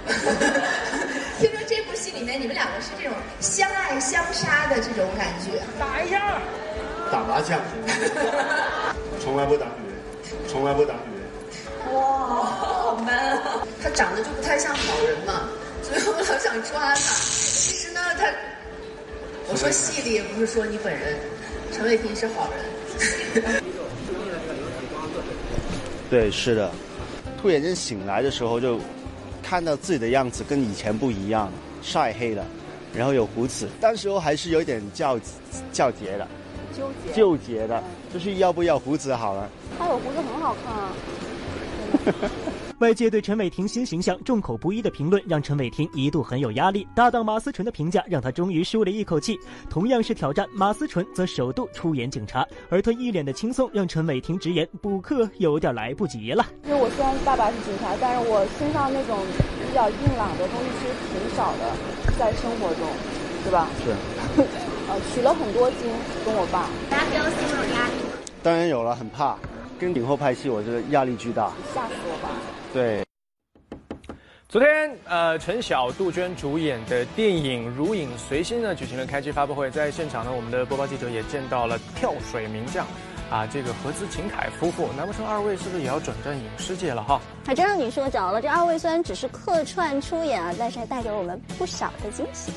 [1.39, 6.39] 听说这部戏里面你们两个是这种相爱相杀的这种感觉，打一下，
[7.11, 7.59] 打麻将，
[9.19, 9.97] 从来不打女人，
[10.47, 11.27] 从来不打女人。
[11.93, 13.67] 哇，好 man 啊！
[13.83, 15.49] 他长得就不太像好人嘛，
[15.83, 16.97] 所以我老想抓他。
[16.97, 18.25] 其实呢，他，
[19.49, 21.17] 我说戏里也不是说你本人，
[21.73, 22.49] 陈伟霆是好
[23.43, 23.53] 人。
[26.09, 26.71] 对，是的。
[27.41, 28.79] 突然间醒来的时候，就
[29.47, 31.51] 看到自己的样子跟以前不一样，
[31.83, 32.43] 晒黑了，
[32.95, 33.69] 然后有胡子。
[33.79, 35.19] 当时候还是有点较
[35.71, 36.27] 较结的，
[36.75, 39.47] 纠结纠结的，就是要不要胡子好了。
[39.77, 40.91] 他有胡子很好看啊。
[42.79, 46.85] 外界对陈伟霆新形象众口不一的评论，让陈伟霆一度很有压力。
[46.93, 49.39] 搭档马思纯的评价让他终于舒了一口气。
[49.69, 56.45] 同样是挑战，马思纯则首度出演警察，而他一脸的轻松，让陈伟霆直言补课有点来不及了。
[56.65, 59.19] 因为我虽然爸爸是警察，但是我身上那种
[59.65, 61.71] 比较硬朗的东西其实挺少的，
[62.19, 62.85] 在生活中，
[63.45, 63.69] 对吧？
[63.85, 63.95] 是。
[64.91, 65.89] 呃，取了很多经，
[66.25, 66.67] 跟我爸。
[66.89, 67.93] 大家不要心有压力。
[68.43, 69.37] 当然有了，很怕。
[69.79, 71.51] 跟影后拍戏，我觉得压力巨大。
[71.73, 72.29] 吓死我吧！
[72.73, 73.03] 对。
[74.47, 79.69] 昨天，呃，陈晓、杜鹃主演的电影《如影随心》呢，举行了开机发布会。
[79.69, 82.87] 在现场呢，我们的播报记者也见到了跳水名将，
[83.29, 84.87] 啊，这个何姿秦凯夫妇。
[84.95, 87.19] 难不成二位是不是也要转战影视界了哈？
[87.45, 88.41] 还真让你说着了。
[88.41, 92.53] 这二位虽然只是客串出演啊，但是还带给我们不少的惊喜。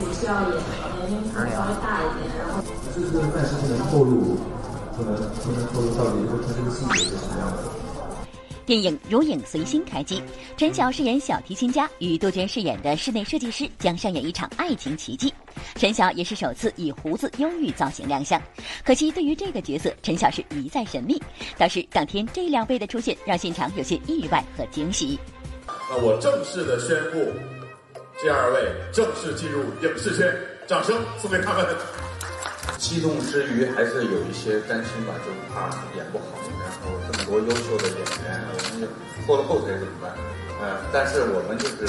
[0.00, 0.56] 我需要演
[0.96, 1.50] 年龄稍微
[1.82, 2.64] 大一点，然后。
[2.94, 4.38] 这个暂时不能透露。
[8.64, 10.22] 电影《如影随心》开机，
[10.56, 15.32] 陈晓饰演小提琴家，与杜鹃饰演的室内设计师将上演一场爱情奇迹。
[15.76, 18.40] 陈晓也是首次以胡子忧郁造型亮相，
[18.84, 21.20] 可惜对于这个角色，陈晓是一再神秘。
[21.58, 25.18] 倒是当天这两位的出现，让现场有些意外和惊喜。
[25.90, 27.32] 那我正式的宣布，
[28.22, 30.32] 这二位正式进入影视圈，
[30.68, 31.66] 掌声送给他们。
[32.78, 36.24] 激动之余，还是有一些担心吧，就怕演不好。
[36.60, 38.88] 然后这么多优秀的演员，我们
[39.26, 40.14] 拖了后腿怎么办？
[40.62, 41.86] 嗯，但是我们就是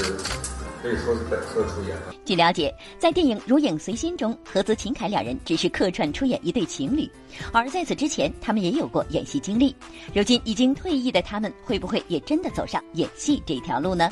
[0.81, 2.13] 可以说是本色出演了。
[2.25, 7.09] 据了解，在电影《如影随心》中，何姿秦凯两人只是客串出演一对情侣，
[7.51, 9.75] 而在此之前，他们也有过演戏经历。
[10.13, 14.09] 如今已经退役的他们，会不会也真的走上演戏这条路呢？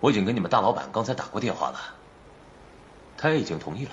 [0.00, 1.78] 我已经跟你们大老板刚才打过电话了，
[3.16, 3.92] 他也已经同意了。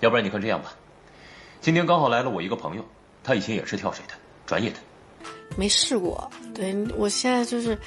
[0.00, 0.74] 要不然你看这样吧，
[1.60, 2.84] 今天刚好来了我一个朋友，
[3.24, 4.14] 他以前也是跳水的，
[4.46, 4.76] 专业的。
[5.56, 7.78] 没试过，对我现在就是，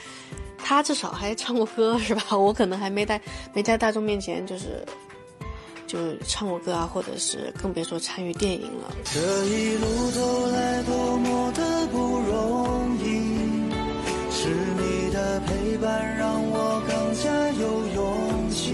[0.57, 2.23] 他至少还唱过歌是吧？
[2.37, 3.21] 我可能还没在
[3.53, 4.83] 没在大众面前就是
[5.85, 8.91] 就唱过歌啊，或者是更别说参与电影了。
[9.03, 13.69] 这一路走来多么的不容易，
[14.31, 18.73] 是你的陪伴让我更加有勇气。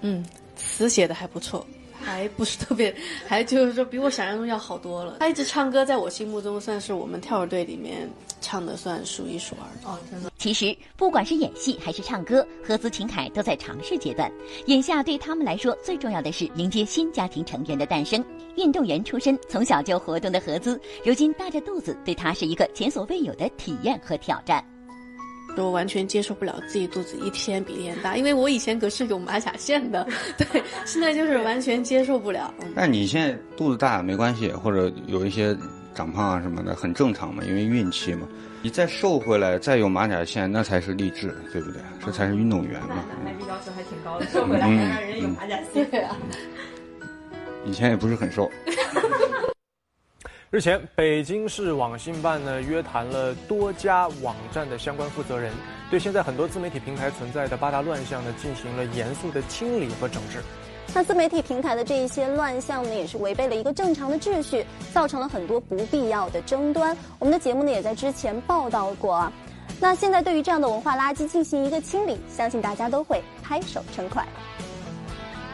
[0.00, 0.24] 嗯，
[0.56, 1.66] 词写的还不错。
[2.12, 2.94] 还不是特别，
[3.26, 5.16] 还就是说比我想象中要好多了。
[5.20, 8.08] 他一直唱歌，在我心目中算是我们跳水队里面
[8.40, 9.88] 唱的算数一数二的。
[9.88, 10.30] 哦，真的。
[10.38, 14.30] 其实不管是演戏还是唱歌，何姿秦凯都在尝试阶段。
[14.66, 18.22] 眼下对他们来说，最重要的是迎接新家庭成员的诞生。
[18.56, 24.62] 运动员出身，从小就活动的何姿，如今大着肚子，对她是一个前所未有的体验和挑战。
[25.56, 32.52] 我完全接受不了自己肚子一天比一天大，因为我以前可是有马甲线的，对，现在就是完全接受不了。
[32.74, 35.56] 但你现在肚子大没关系，或者有一些
[35.94, 38.26] 长胖啊什么的，很正常嘛，因为孕期嘛。
[38.64, 41.82] 你再瘦回来，再有马甲线，那才是励志，对不对？
[42.04, 43.04] 这才是运动员嘛。
[43.24, 45.84] 还是要求还挺高的，瘦回来还让人有马甲线。
[46.08, 46.16] 啊。
[47.64, 48.50] 以前也不是很瘦。
[50.52, 55.50] 日前，北京市网信办呢约谈了多家网站的相关负责人，
[55.90, 60.42] 对现在很多自媒体平台存在的八大乱象呢进行了严肃的清理和整治。
[60.92, 66.94] 那自媒体平台的这一些乱象呢，也是违背了一个正常的秩序，造成了很多不必要的争端。
[67.18, 69.32] 我们的节目呢也在之前报道过啊。
[69.80, 74.22] 那现在对于这样的文化垃圾进行一个清理，相信大家都会拍手称快。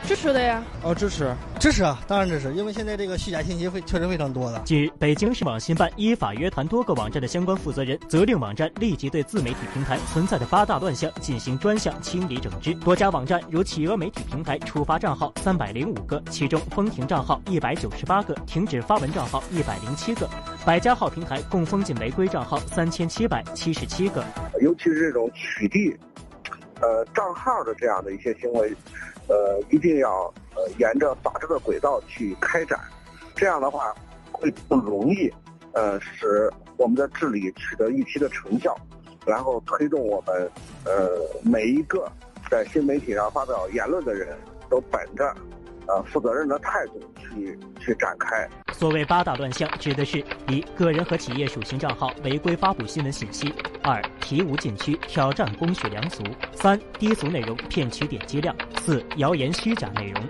[0.09, 0.65] 支持的呀！
[0.83, 1.31] 哦，支持，
[1.61, 2.01] 支持啊！
[2.09, 4.59] 当然支持，因为现在这个虚假信息会确实非常多的。
[4.61, 12.73] 近日，北京市网信办依法约谈多个网站的相关负责人，责令网站立即对自媒体平台存在的八大乱象进行专项清理整治。
[12.77, 20.27] 多家网站如企鹅媒体平台触发账号三百零五个，其中封停账号一百九十八个，停止发文账号一百零七个。
[20.65, 24.25] 百家号平台共封禁违规账号三千七百七十七个。
[24.63, 25.95] 尤其是这种取缔，
[26.81, 28.75] 呃，账号的这样的一些行为。
[29.29, 32.81] 呃，一定要呃沿着法治的轨道去开展，
[33.35, 33.95] 这样的话
[34.33, 35.33] 会更容易，
[35.72, 38.74] 呃使我们的治理取得预期的成效，
[39.26, 40.51] 然后推动我们
[40.85, 42.11] 呃每一个
[42.51, 44.37] 在新媒体上发表言论的人
[44.70, 45.35] 都本着
[45.89, 48.49] 呃负责任的态度去去展开。
[48.72, 53.49] 所谓八大乱象，指的是：一、个人和企业属性账号违规发布新闻信息；
[53.82, 56.22] 二、题无禁区，挑战公序良俗；
[56.53, 60.22] 三、低俗内容骗取点击量；四、谣言虚假内容。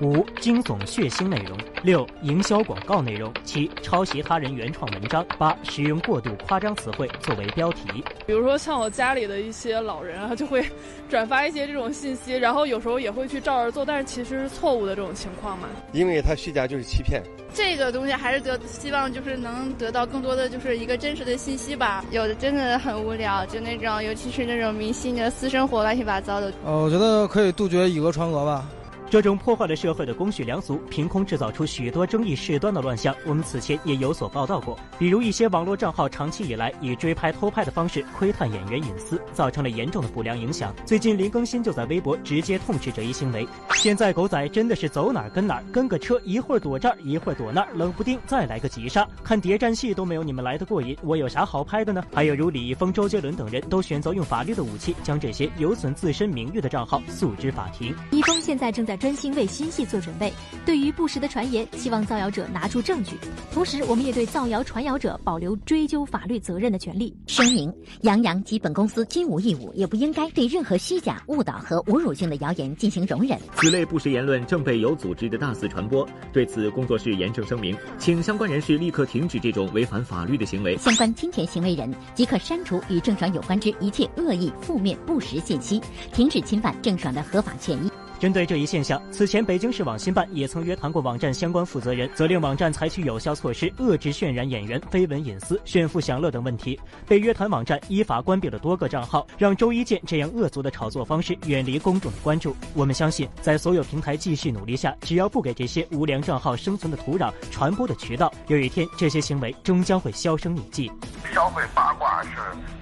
[0.00, 8.02] 五、惊悚血腥内容；六、营销广告内容；七、抄袭他人原创文章；八、使用过度夸张词汇作为标题。
[8.26, 10.64] 比如说像我家里的一些老人啊，就会
[11.08, 15.68] 转发一些这种信息，然后有时候也会去照着做，但是其实是错误的这种情况嘛。
[15.92, 17.22] 因为他虚假就是欺骗。
[17.52, 22.04] 这个东西还是得希望就是能得到更多的就是一个真实的信息吧。
[22.10, 26.50] 有的真的很无聊，就那种尤其是那种明星的私生活乱七八糟的。
[26.64, 28.64] 呃，我觉得可以杜绝以讹传讹吧。
[29.10, 34.78] 这种破坏了社会的公序良俗，凭空制造出许多争议事端的乱象，我们此前也有所报道过。
[35.00, 40.72] 比如一些网络账号长期以来以追拍、偷拍的方式窥探演员隐私，造成了严重的不良影响。
[40.86, 43.44] 最近林更新就在微博直接痛斥这一行为。
[43.72, 50.96] 现在狗仔真的是走哪儿跟哪儿，跟个车一会儿躲这儿一会儿躲那儿，冷不丁再来个急刹，看谍战戏都没有你们来的过瘾。
[51.02, 52.00] 我有啥好拍的呢？
[52.14, 57.92] 还有如李易峰、周杰伦等人都选择用法律的武器，将这些有损自身名誉的账号诉之法庭。
[58.12, 58.99] 易峰现在正在。
[59.00, 60.32] 专心为新戏做准备。
[60.64, 63.16] 对于不实的传言，希望造谣者拿出证据。
[63.52, 67.12] 同时，我们也对造谣传谣者保留追究法律责任的权利。
[67.26, 73.36] 声明：杨洋及本公司均无义务，也不应该对任何虚假、误导和侮辱性的谣言进行容忍。
[73.56, 80.76] 此类不实言论正被有组织的大肆传播，对此工作室严正声明，请相关人士立刻停止这种违反法律的行为。
[80.76, 85.80] 相关侵权行为人即可删除与郑爽有关之一切恶意、负面、不实信息，
[86.12, 87.90] 停止侵犯郑爽的合法权益。
[88.20, 96.78] 针对这一现象，此前北京市网信办也曾约谈过网站相关负责人，责令网站采取有效措施，遏制渲染演员绯闻隐私、炫富享乐等问题。
[97.08, 102.54] 被约谈网站依法关闭了多个账号，让周一健这样恶俗的炒作方式远离公众的关注。
[102.74, 110.92] 我们相信，在所有平台继续努力下，只要不给这些无良账号生存的土壤、传播的渠道，有一天这些行为终将会销声匿迹。
[111.32, 112.28] 消费八卦是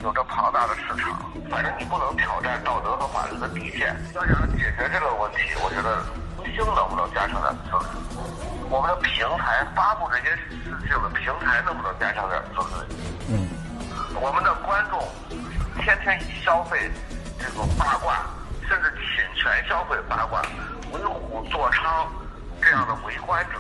[0.03, 3.95] 有着庞大的市场，反正你不能挑战道德和法律的底线。
[4.17, 6.05] 要想解决这个问题，我觉得
[6.43, 7.99] 明星能不能加强点自律？
[8.71, 10.55] 我们的平台发布这些事
[10.87, 12.95] 情的平台能不能加强点自律？
[13.29, 13.49] 嗯，
[14.21, 15.01] 我们的观众
[15.83, 16.91] 天天以消费
[17.39, 18.27] 这种八卦，
[18.69, 20.43] 甚至侵权消费八卦，
[20.93, 22.07] 为虎作伥
[22.61, 23.59] 这样的围观者，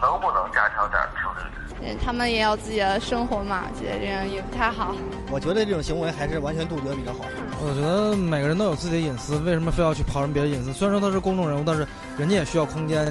[0.00, 1.69] 能不能加强点自律？
[2.04, 4.94] 他们也有自己的生活嘛，觉得这样也不太好。
[5.30, 7.20] 我觉得这种行为还是完全杜绝比较好。
[7.62, 10.72] 我觉得每个人都有自己的隐私，为什么非要去刨人别的隐私？
[10.72, 11.86] 虽然说他是公众人物，但是
[12.18, 13.10] 人家也需要空间。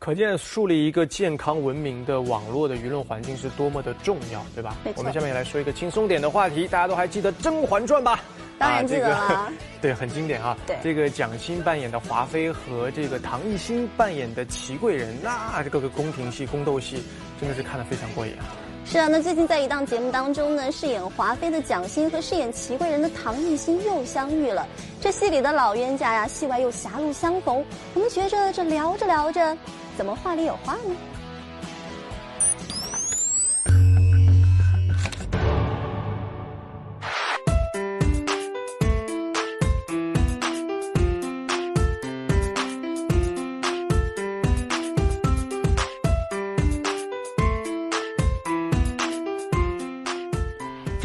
[0.00, 4.74] 可见树立一个健康文明的网络的舆论环境是多么的重要，对吧？
[4.96, 8.18] 我们下面也来说一个轻松点的话题，大家都还记得《甄嬛传》吧？
[8.58, 9.52] 当然记得了。
[9.82, 10.56] 对，很经典啊。
[10.66, 17.02] 对，这个蒋欣扮演的华妃和这个唐艺昕扮演的祺贵人，那这个宫廷戏、宫斗戏
[17.38, 18.48] 真的是看得非常过瘾啊。
[18.86, 24.66] 是啊，那最近在一档节目当中呢，饰演华妃的蒋欣和饰演祺贵人的唐艺昕又相遇了。
[24.98, 27.62] 这戏里的老冤家呀，戏外又狭路相逢。
[27.92, 29.54] 我们觉着这聊着聊着。
[30.00, 31.09] 怎么话里有话呢？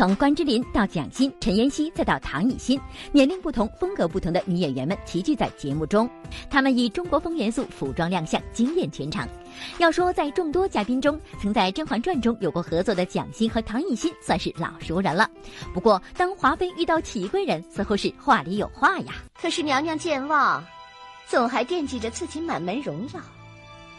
[0.05, 2.79] 从关之琳到蒋欣、陈妍希，再到唐艺昕，
[3.11, 6.07] 年龄不同、风格不同的女演员们齐聚在节目中。
[6.47, 9.27] 她们以中国风元素服装亮相，惊艳全场。
[9.79, 15.27] 要说在众多嘉宾中，曾在《甄嬛传》中有过合作的蒋欣和唐艺昕算是老熟人了。
[15.73, 19.13] 不过，当华妃遇到祺贵人，似乎是话里有话呀。
[19.41, 20.63] 可是娘娘健忘，
[21.27, 23.19] 总还惦记着自己满门荣耀，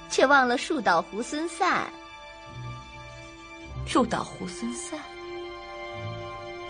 [0.09, 1.85] 却忘了树倒猢狲散。
[3.85, 5.01] 树倒猢狲散。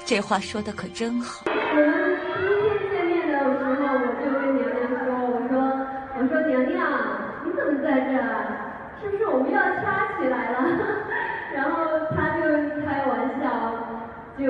[0.07, 1.43] 这话说的可真好。
[1.47, 5.59] 我们第一天见面的时候，我就跟娘娘说：“我说，
[6.15, 6.87] 我说娘娘，
[7.45, 8.23] 你怎么在这儿？
[9.03, 10.63] 是不是我们要掐起来了？”
[11.53, 12.47] 然后她就
[12.87, 13.51] 开玩笑，
[14.39, 14.47] 就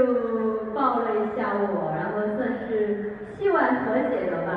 [0.74, 4.52] 抱了一下我，然后算是戏外和解了吧。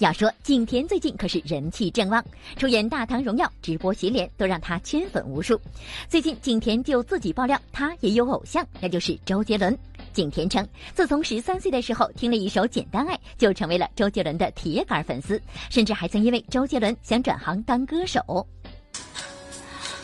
[0.00, 2.24] 要说景甜最近可是人气正旺，
[2.56, 5.60] 出演《大唐荣耀》直播洗脸都让她圈粉无数。
[6.08, 9.76] 最近景甜就自己爆料，她也有偶像，那就是周杰伦。
[10.14, 18.46] 景甜称，自从十三岁的时候听了一首《简单爱》，就成为了周杰伦的铁杆粉丝，甚至还曾因为周杰伦想转行当歌手。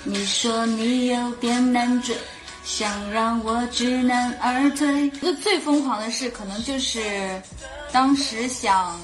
[0.04, 2.14] 你说你有点难追，
[2.62, 5.10] 想让我知难而退。
[5.22, 7.00] 那最疯狂的事，可能就是
[7.90, 9.00] 当时想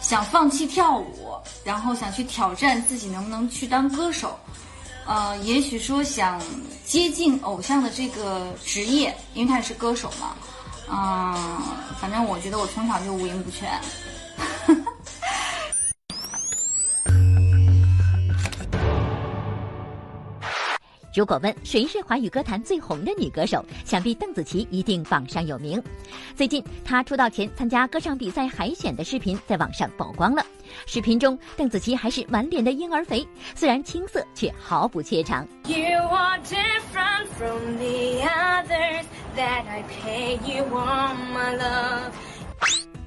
[0.00, 1.34] 想放弃跳舞，
[1.64, 4.38] 然后想去挑战自己能不能去当歌手。
[5.06, 6.40] 呃，也许说想
[6.84, 10.36] 接近偶像的这个职业，因为他也是歌手嘛。
[10.88, 11.62] 嗯，
[12.00, 13.80] 反正我觉得我从小就五音不全。
[21.12, 25.82] 如果问谁是华语歌坛最红的女歌手，想必邓紫棋一定榜上有名。
[26.36, 30.44] 最近，她出道前参加歌唱比赛海选的视频在网上曝光了。
[30.86, 35.46] 视频中，邓紫棋还是满脸的婴儿肥，虽然青涩，却毫不怯场。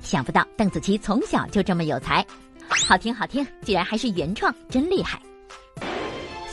[0.02, 2.26] 想不到邓紫棋从小就这么有才，
[2.68, 5.20] 好听好听，居然还是原创，真厉害。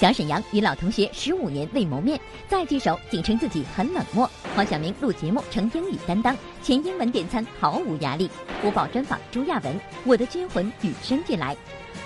[0.01, 4.27] 小沈阳与老同学十五年未谋面，再聚首竟称自己很冷漠。
[4.57, 8.31] 黄晓明录节目成英语担当，全英文点餐毫无压力。
[8.63, 11.55] 播报专访朱亚文，我的军魂与生俱来。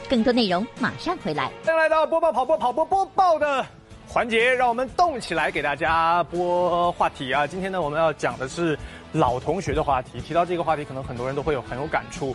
[0.08, 1.52] 更多内容马上回来。
[1.64, 3.64] 欢迎来到播报跑播跑播播报的
[4.08, 7.46] 环节，让我们动起来，给大家播话题啊！
[7.46, 8.76] 今天呢，我们要讲的是
[9.12, 10.20] 老同学的话题。
[10.20, 12.34] 提到这个话题，可能很多人都会有很有感触。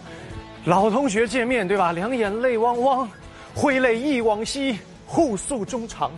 [0.64, 1.91] 老同学见面，对吧？
[1.91, 3.10] 两眼泪汪汪，
[3.53, 4.80] 挥泪忆往昔。
[5.10, 6.12] 互诉衷肠，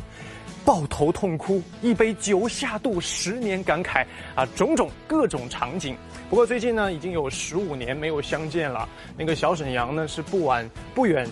[0.65, 5.95] 抱头痛哭，一杯酒下肚，十年感慨啊，种种各种场景。
[6.29, 8.87] 不过最近呢，已经有十五年没有相见了。
[9.17, 11.25] 那个小沈阳呢，是不晚不远，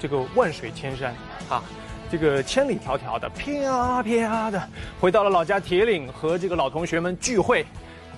[0.00, 1.12] 这个万水千山
[1.48, 1.64] 啊，
[2.12, 4.68] 这个千里迢迢的啪啪的
[5.00, 7.66] 回到了老家铁岭和这个老同学们聚会。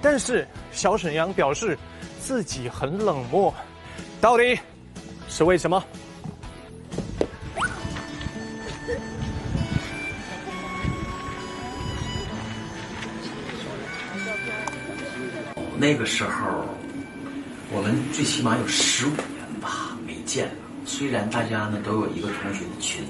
[0.02, 1.78] 但是小沈阳表示
[2.20, 3.54] 自己很冷漠，
[4.20, 4.58] 到底
[5.30, 5.82] 是为什么？
[15.82, 16.64] 那个时候，
[17.72, 20.52] 我们最起码有十五年吧没见了。
[20.84, 23.02] 虽然大家呢都有一个同学的群，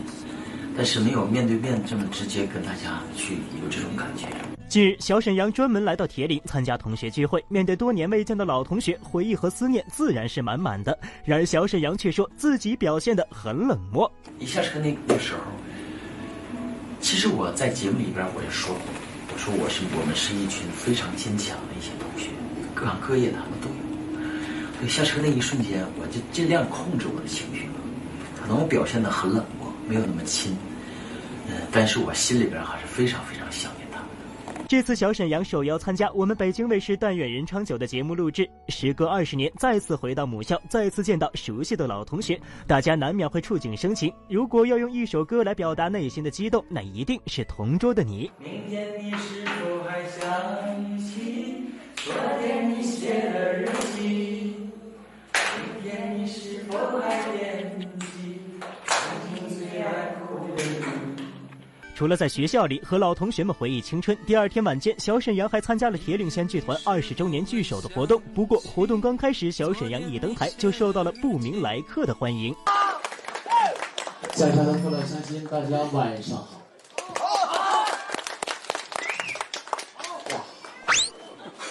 [0.75, 4.27] 但是没有面对面这么直接跟大家去有这种感觉。
[4.71, 10.99] 近日，小沈阳专门来到铁岭参加同学聚会，面对多年未见的老同学，回忆和思念自然是满满的。
[11.27, 14.11] 然而，小沈阳却说自己表现得很冷漠。
[14.39, 15.41] 一下车那那时候，
[17.03, 18.83] 其实我在节目里边我也说过，
[19.35, 22.31] 我说我是我们是一群非常坚强的一些同学。
[22.83, 23.77] 各行各业的都有。
[24.81, 27.69] 对，下车那一瞬间，我就尽量控制我的情绪。
[28.35, 30.57] 可能我表现的很冷漠，没有那么亲。
[31.47, 34.09] 嗯，但是我心里边还是非常非常想念他们。
[34.67, 44.13] 这次小沈阳受邀参加我们北京卫视《但愿人长久》的节目录制，时隔二十年再次回到母校，再次见到熟悉的老同学，大家难免会触景生情。
[44.29, 48.29] 如果要用一首歌来表达内心的激动，那一定是《同桌的你》。
[48.43, 51.63] 明天你是否还想起？
[52.05, 54.57] 昨天你写的日记，
[55.33, 58.41] 今天你是否还惦记
[58.87, 58.99] 曾
[59.37, 61.23] 经最爱哭的你？
[61.95, 68.21] 除了在学校里和老同学们回忆青春，第二天晚间，小沈阳还参加了铁岭县剧团二十周年聚首的活动。
[68.35, 72.53] 不过，活动刚开始，小沈阳一登台就受到了不明来客的欢迎。
[74.33, 76.62] 在场的父老乡亲，大家晚上好。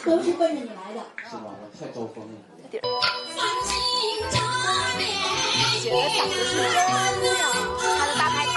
[0.04, 1.00] 都是奔着你来的，
[1.30, 1.42] 是吧？
[1.46, 1.50] 我
[1.80, 2.32] 太招风了。
[2.72, 2.88] 姐的
[5.96, 6.00] 嗓
[6.30, 6.64] 子是真
[7.24, 7.36] 亮，
[7.98, 8.56] 她的大拍糖。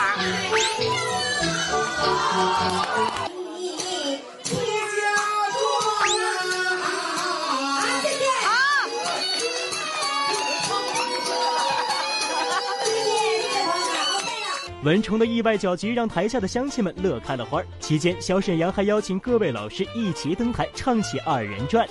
[14.85, 21.89] 蚊虫的意外搅局让台下的乡亲们乐开了花期间，小沈阳还邀请各位老师一起登台唱起二人转。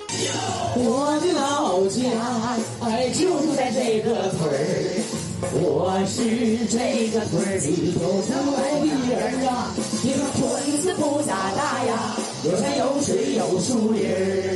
[0.76, 2.00] 我的老家
[2.86, 5.02] 哎就住在这个村儿，
[5.54, 9.74] 我是这个村儿里头出来的人啊。
[10.00, 12.14] 这个村子不咋大呀，
[12.44, 14.54] 有山有水有树林儿，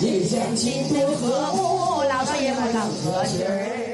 [0.00, 3.89] 一乡亲不和睦，老少爷们能和气儿。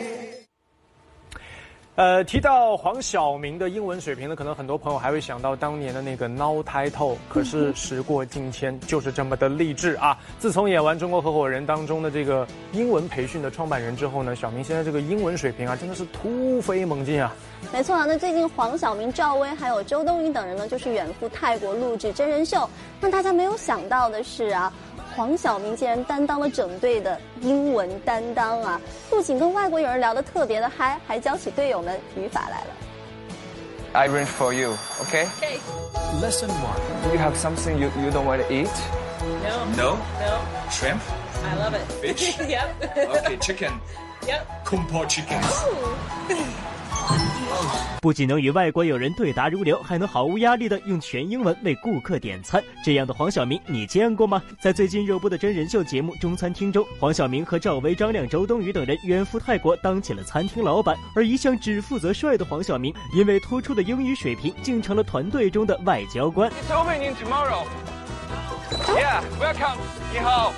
[1.97, 7.17] 呃，提到黄晓明的英文水平呢，可能很多朋友还会想到当年的那个孬胎透。
[7.27, 10.19] 可是时过境迁，就是这么的励志啊！
[10.39, 17.35] 自从演完《中国合伙人》当中的这个英文培训的创办人之后呢，小明现在这个英文水平啊，真的是突飞猛进啊！
[17.73, 22.69] 没错啊，那最近黄晓明、赵薇还有周冬雨等人呢，就是远赴泰国录制真人秀。
[23.01, 24.71] 那大家没有想到的是啊。
[25.17, 28.79] 黄晓明竟然担当了整队的英文担当啊！
[29.09, 32.67] 不仅跟外国友人聊得特别的嗨，还教起队友们语法来了。
[33.95, 35.27] I arrange for you, okay?
[35.41, 35.59] Okay.
[36.21, 36.79] Lesson one.
[37.11, 38.69] You have something you you don't want to eat?
[39.43, 39.65] No.
[39.75, 39.97] No.
[40.21, 40.41] No.
[40.71, 41.01] Shrimp?
[41.43, 41.91] I love it.
[42.03, 42.39] Fish?
[42.47, 42.69] yep.
[42.95, 43.73] Okay, chicken.
[44.27, 44.67] Yep.
[44.67, 45.41] Kung Po chicken.
[48.01, 54.41] 不仅能与外国友人对答如流，还能毫无压力的用全英文为顾客点餐，这样的黄晓明你见过吗？
[54.61, 66.51] 在最近热播的真人秀节目《中餐厅》中，黄晓明和赵薇、张亮、周冬雨等人远赴泰国当起了餐厅老板，而一向只负责帅的黄晓明，因为突出的英语水平，竟成了团队中的外交官。
[66.51, 67.65] It's opening tomorrow.
[68.89, 69.77] Yeah, welcome.
[70.13, 70.53] 你好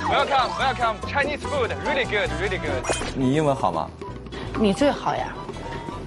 [0.00, 0.96] ，Welcome, welcome.
[1.06, 3.14] Chinese food, really good, really good.
[3.14, 3.90] 你英文好吗？
[4.58, 5.34] 你最好呀。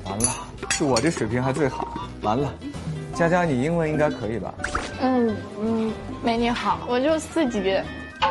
[0.10, 0.26] 完了，
[0.70, 1.97] 是我这水平还最好。
[2.22, 2.53] 完了，
[3.14, 4.53] 佳佳，你英文应该可以吧？
[5.01, 5.93] 嗯嗯，
[6.24, 7.62] 没你好，我就四级。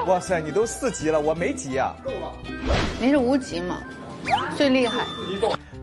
[0.07, 1.95] 哇塞，你都四级了，我没级啊。
[2.99, 3.79] 您是无级嘛？
[4.57, 5.05] 最厉害。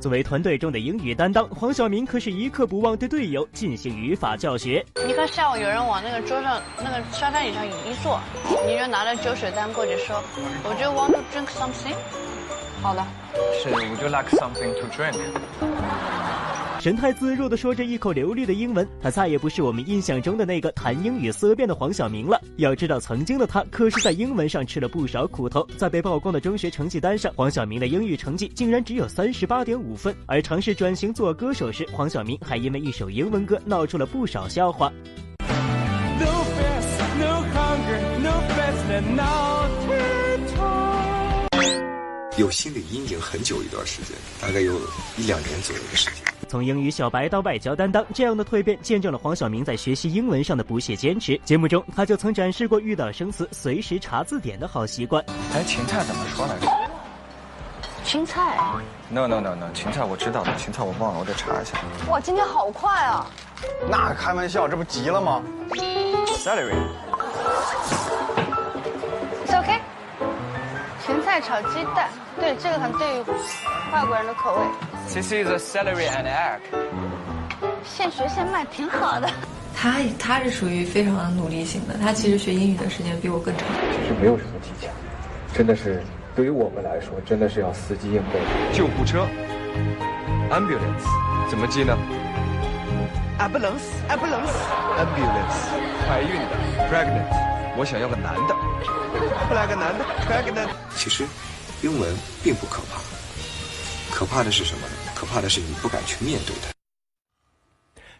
[0.01, 4.85] 作为团队中的英语担当，黄晓明可是一刻不忘对队友进行语法教学。
[5.07, 7.71] 你看下午有人往那个桌上那个沙滩椅上一
[8.03, 8.19] 坐，
[8.67, 10.21] 你就拿着酒水单过去说，
[10.65, 11.95] 我就 want to drink something。
[12.83, 13.03] 好的。
[13.63, 15.15] 是，Would you like something to drink？
[16.81, 22.37] 神态自若地说着一口流利的英文，他再也不是我们印象中的那个谈英语色变的黄晓明了。
[22.57, 25.65] 要知道，曾经的他可是在英文上吃了不少苦头。
[25.77, 30.13] 在被曝光的中学成绩单上，黄晓明的英语成绩竟然只有三十八点五分。
[30.25, 34.91] 而尝试转型做歌手时，黄晓明还因为一首英文歌闹出了不少笑话。
[42.35, 44.73] 有心理阴影很久一段时间，大概有
[45.17, 46.23] 一两年左右的时间。
[46.47, 51.39] 从英语小白到外交担当，这样的蜕变见证了黄晓明在学习英文上的不懈坚持。
[51.45, 55.23] 节目中，他就曾展示过遇到生词随时查字典的好习惯。
[55.53, 56.67] 哎，芹菜怎么说来着？
[58.03, 58.57] 芹菜
[59.09, 61.79] ？No no no no，芹菜我知道的，芹菜我忘了，我得查一下。
[62.09, 63.27] 哇，今天好快啊！
[63.87, 65.43] 那开玩笑，这不急了吗
[66.43, 66.73] ？Celery。
[71.33, 72.07] 菜炒鸡蛋。
[72.39, 73.23] 对，这个很对于
[73.91, 74.59] 外国人的口味。
[75.11, 76.59] This is a celery and egg。
[77.83, 79.27] 现学现卖，挺好的。
[79.75, 83.67] 他他是属于非常努力型的，他其实学英语的时间比我更长。
[83.93, 84.85] 其实没有什么技巧，
[85.55, 86.03] 真的是
[86.35, 88.39] 对于我们来说，真的是要死记硬背。
[88.71, 89.25] 救护车
[90.51, 91.07] ，ambulance，
[91.49, 91.97] 怎么记呢
[93.39, 95.57] ？ambulance，ambulance，ambulance，
[96.07, 96.55] 怀孕的
[96.91, 97.25] ，pregnant，
[97.75, 98.55] 我想要个男的，
[99.47, 100.69] 不来个男的，pregnant。
[100.95, 101.25] 其实。
[101.81, 103.01] 英文并不可怕，
[104.09, 104.93] 可怕的是什么呢？
[105.13, 106.71] 可怕的是你不敢去面对它。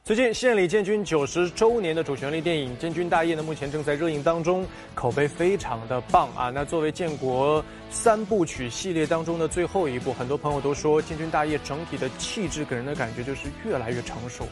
[0.03, 6.49] 最近献礼建军九十周年的主旋律电影《建军大业》呢，目前正在热映当中，口碑非常的棒啊！
[6.49, 14.45] 那作为建国三部曲系列当中的最后一部，很多朋友都说《建军大业》整体的气质给人的感觉就是越来越成熟。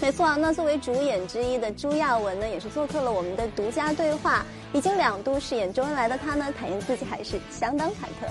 [0.00, 4.44] 没错，那作为主演之一的朱亚文呢，也是做客了我们的独家对话。
[4.72, 8.28] 已经两度饰演周恩来的他呢，坦言自己还是相当忐忑。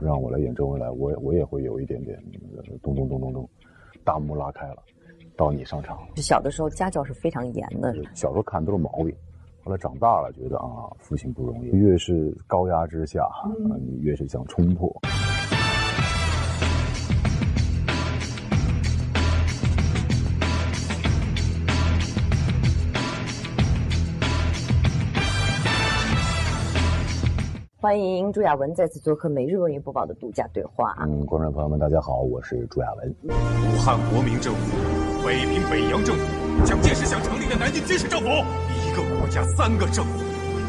[0.00, 2.18] 让我来演周恩来，我也我也会有一点点
[2.82, 3.48] 咚咚咚咚咚，
[4.04, 4.82] 大幕拉开了，
[5.36, 5.98] 到你上场。
[6.16, 9.14] 小的时候家教是非常严的，小时候看都是毛病，
[9.64, 14.94] 后来长大了觉得啊，父亲不容易，越是高压之下，啊，你越是想冲破。
[27.82, 30.96] 欢迎朱亚文再次做客《每日文娱播报》的独家对话。
[31.00, 33.12] 嗯，观众朋友们，大家好，我是朱亚文。
[33.24, 40.22] 武汉国民政府、北平北洋政府、蒋介石想成立的南京军事政府，一个国家三个政府，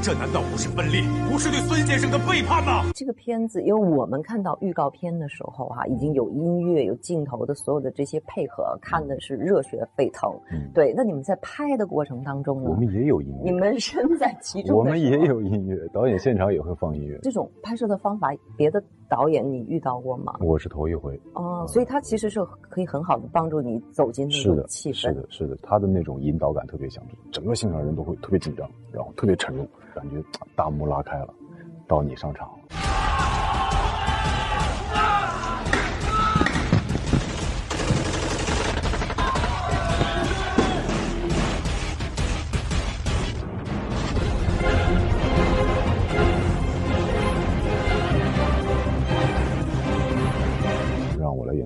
[0.03, 1.01] 这难道不是分裂，
[1.31, 2.91] 不是对孙先生的背叛吗？
[2.93, 10.29] 这个片子，因为我们看到预告片的时候哈、已经有音乐、有镜头的所有的这些配合，看的是热血沸腾。
[10.51, 12.69] 嗯对，那你们在拍的过程当中呢？
[12.69, 17.17] 我们也有音乐，你们身在其中我们也有音乐，导演现场也会放音乐。
[17.21, 20.35] 这种拍摄的方法，别的导演你遇到过吗？
[20.39, 24.95] 我是头一回，哦，所以他其实是可以很好的帮助你走进那是的，种气氛。
[24.95, 31.33] 是的，是的，他的那种引导感特别强，整个现场人都会特别紧张，然后特别沉重，感觉啊大幕拉开了，
[31.87, 33.12] 到你上场了。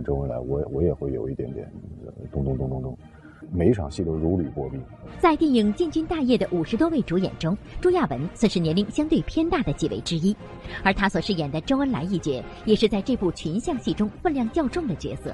[0.04, 1.72] 周恩来，我我也会有一点点
[2.32, 2.98] 咚咚咚咚咚，
[3.52, 4.82] 每一场戏都如履薄冰。
[5.20, 10.36] 在电影建军大业的五十多位主演中，朱亚文算是年龄相对偏大的几位之一，
[10.84, 15.34] 而他所饰演的周恩来一角，也是在这部群像戏中分量较重的角色。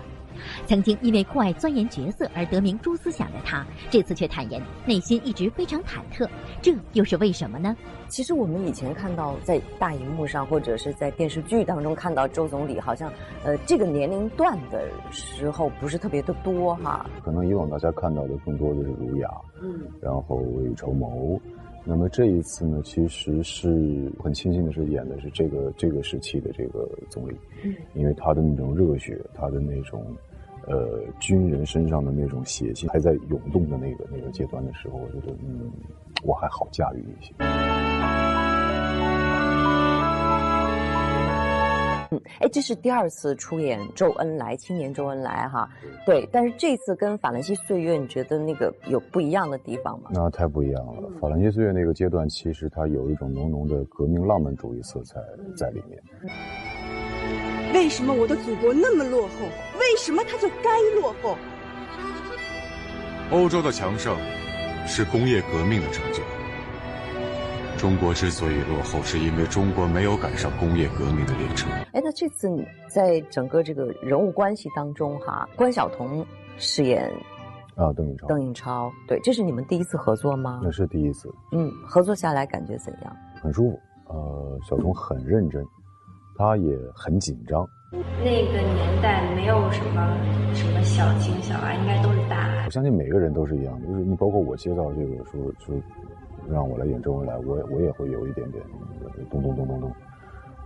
[0.65, 6.27] 曾经因为酷爱钻研角色而得名朱思想的他，这次却坦言内心一直非常忐忑，
[6.61, 7.75] 这又是为什么呢？
[8.07, 13.11] 其实我们以前看到在大荧幕上或者是在电视剧当中看到周总理，好像
[13.43, 17.09] 呃这个年龄段的时候不是特别的多哈。
[17.23, 19.29] 可能以往大家看到的更多的是儒雅，
[19.61, 21.39] 嗯，然后未雨绸缪。
[21.86, 30.05] 那么这一次呢，其实是很庆幸的是演的是这个这个时期的这个总理，嗯，因为他的那种热血，他的那种
[30.65, 35.69] 呃军人身上的那种血性还在涌动的那个那个阶段的时候，我觉得嗯，
[36.23, 37.34] 我还好驾驭一些。
[42.14, 45.68] 嗯，哎，这是第二次出演周恩来青年周恩来哈，
[46.05, 50.11] 对，但是这次跟《法兰西岁月》，你觉得那个有不一样的地方吗？
[50.14, 51.09] 那太不一样了。
[51.20, 55.20] 法兰西岁月那个阶段，其实它有一种浓浓的革命浪漫主义色彩
[55.57, 55.99] 在里面。
[57.74, 59.34] 为什么我的祖国那么落后？
[59.80, 61.36] 为什么它就该落后？
[63.32, 64.16] 欧洲的强盛
[64.86, 66.22] 是工业革命的成就。
[67.78, 71.67] 中国之所以落后，是因为中国没有赶上工业革命的列车。
[71.91, 76.26] 哎，那这次你在整个这个人物关系当中哈，关晓彤
[76.57, 77.11] 饰演
[77.76, 80.61] 啊邓颖超，邓颖超，对，这是你们第一次合作吗？
[80.63, 83.15] 那是第一次，嗯，合作下来感觉怎样？
[83.41, 83.80] 很舒服。
[84.07, 85.65] 呃，晓彤很认真，
[86.38, 87.67] 她也很紧张。
[87.91, 90.17] 那个年代没有什么
[90.53, 92.65] 什么小情小爱，应该都是大爱。
[92.65, 95.76] 我相信每个人都是一样的，就是你包括我接到这个说说
[96.49, 98.63] 让我来演周恩来，我我也会有一点点
[99.29, 99.91] 咚咚咚咚咚。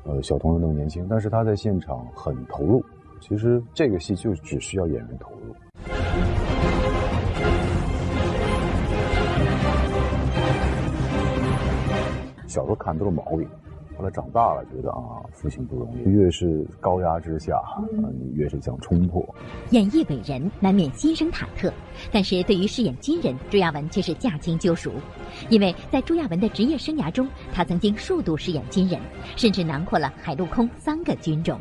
[0.04, 2.84] 呃，小彤又那么年轻，但是他在现场很投入。
[3.20, 5.56] 其实这个戏就只需要演员投入。
[12.48, 13.48] 小时候看都是毛病，
[13.98, 17.82] 后来长大了觉得啊，父亲不容易，越是高压之下，啊，
[18.20, 19.28] 你越是想冲破。
[19.72, 21.72] 演绎伟人难免心生忐忑，
[22.12, 24.92] 但是对于饰演军人，朱亚文却是驾轻就熟，
[25.50, 29.02] 因为在朱亚文的职业生涯中，他曾经数度饰演军人，
[29.36, 31.60] 甚至囊括了海陆空三个军种。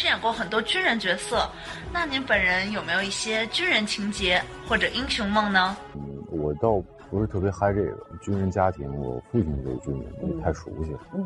[0.00, 1.46] 饰演过很多军人角色，
[1.92, 5.76] 那您本人有没有一些军人情节或者英雄梦呢？
[5.94, 11.00] 嗯，我倒不是特别嗨这个军人家庭，我父亲就是军人，也太熟悉了。
[11.12, 11.22] 嗯，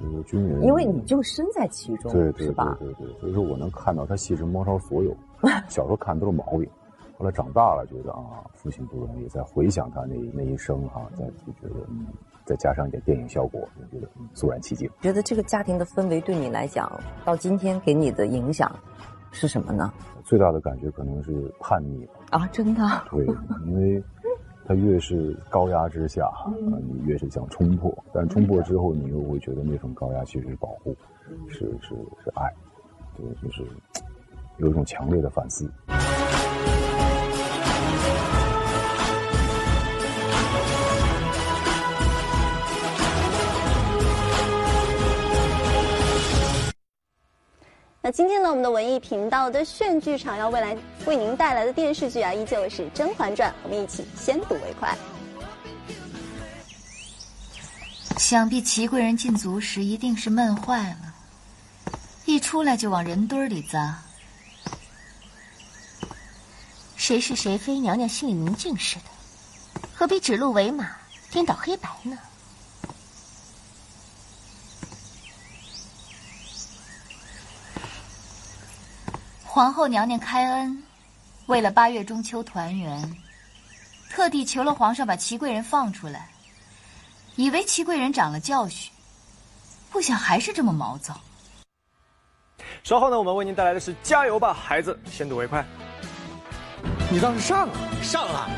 [0.00, 2.54] 就是军人，因为你就身在其中，对对对？
[2.78, 5.14] 对对，所以说我能看到他细致摸超所有。
[5.68, 6.66] 小时候看都是毛病，
[7.18, 12.06] 后来长大了觉得啊，父亲不容易，再回想他那那一生哈、再就觉得嗯，
[12.50, 14.90] 再加上一点电影效果，我觉得嗯肃然起敬。
[15.00, 16.90] 觉得这个家庭的氛围对你来讲，
[17.24, 18.68] 到今天给你的影响
[19.30, 19.92] 是什么呢？
[20.24, 22.14] 最大的感觉可能是叛逆吧。
[22.30, 22.82] 啊，真的？
[23.08, 23.24] 对，
[23.66, 24.02] 因为
[24.66, 26.50] 他越是高压之下，啊，
[26.82, 30.96] 你越是想冲破，但冲破之后，你又会觉得那份高压其实是保护，
[31.46, 31.94] 是是
[32.24, 32.52] 是爱，
[33.16, 33.64] 对，就是
[34.56, 35.70] 有一种强烈的反思。
[48.12, 54.96] 今天呢，我们的文艺频道的炫剧场要未来为您带来的电视剧啊，依旧是《甄嬛传》，我们一起先睹为快。
[58.16, 61.14] 想必祺贵人进族时一定是闷坏了，
[62.24, 64.02] 一出来就往人堆里砸。
[66.96, 69.80] 谁是谁非，娘娘心里明镜似的。
[69.94, 70.90] 何必指鹿为马，
[71.30, 72.18] 颠倒黑白呢？
[79.52, 80.80] 皇后娘娘开恩，
[81.46, 83.16] 为了八月中秋团圆，
[84.08, 86.30] 特地求了皇上把祺贵人放出来，
[87.34, 88.92] 以为祺贵人长了教训，
[89.90, 91.20] 不想还是这么毛躁。
[92.84, 95.66] 稍后呢，我们为您带来的是《加油吧，孩子》，先睹为快。
[97.10, 97.74] 你倒是上啊！
[98.00, 98.48] 上啊！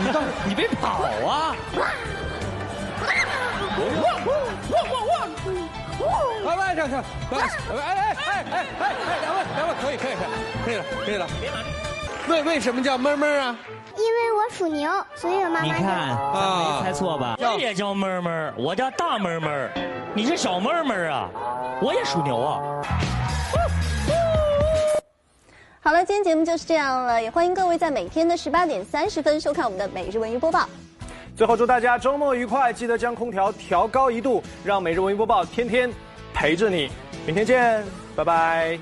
[0.00, 1.54] 你倒是你别跑啊！
[6.44, 10.26] 来来上上，哎哎哎哎哎哎，两位两位可以可以可以
[10.64, 11.26] 可以了可以了。
[12.28, 13.56] 为为什么叫闷闷啊？
[13.96, 15.62] 因为我属牛，所以我妈妈。
[15.62, 17.36] 你看，啊没猜错吧？
[17.38, 19.70] 我也叫闷闷，我叫大闷闷，
[20.14, 21.28] 你是小闷闷啊？
[21.80, 22.60] 我也属牛啊。
[25.80, 30.68] 好了，今天节目就是这样了，也欢迎各位在每天的十八点三十分收看我们的每日文娱播报。
[31.36, 35.90] 最后祝大家周末愉快，记得将空调调高一度，让每日文娱播报天天
[36.34, 36.90] 陪着你。
[37.26, 37.84] 明天见，
[38.16, 38.78] 拜拜。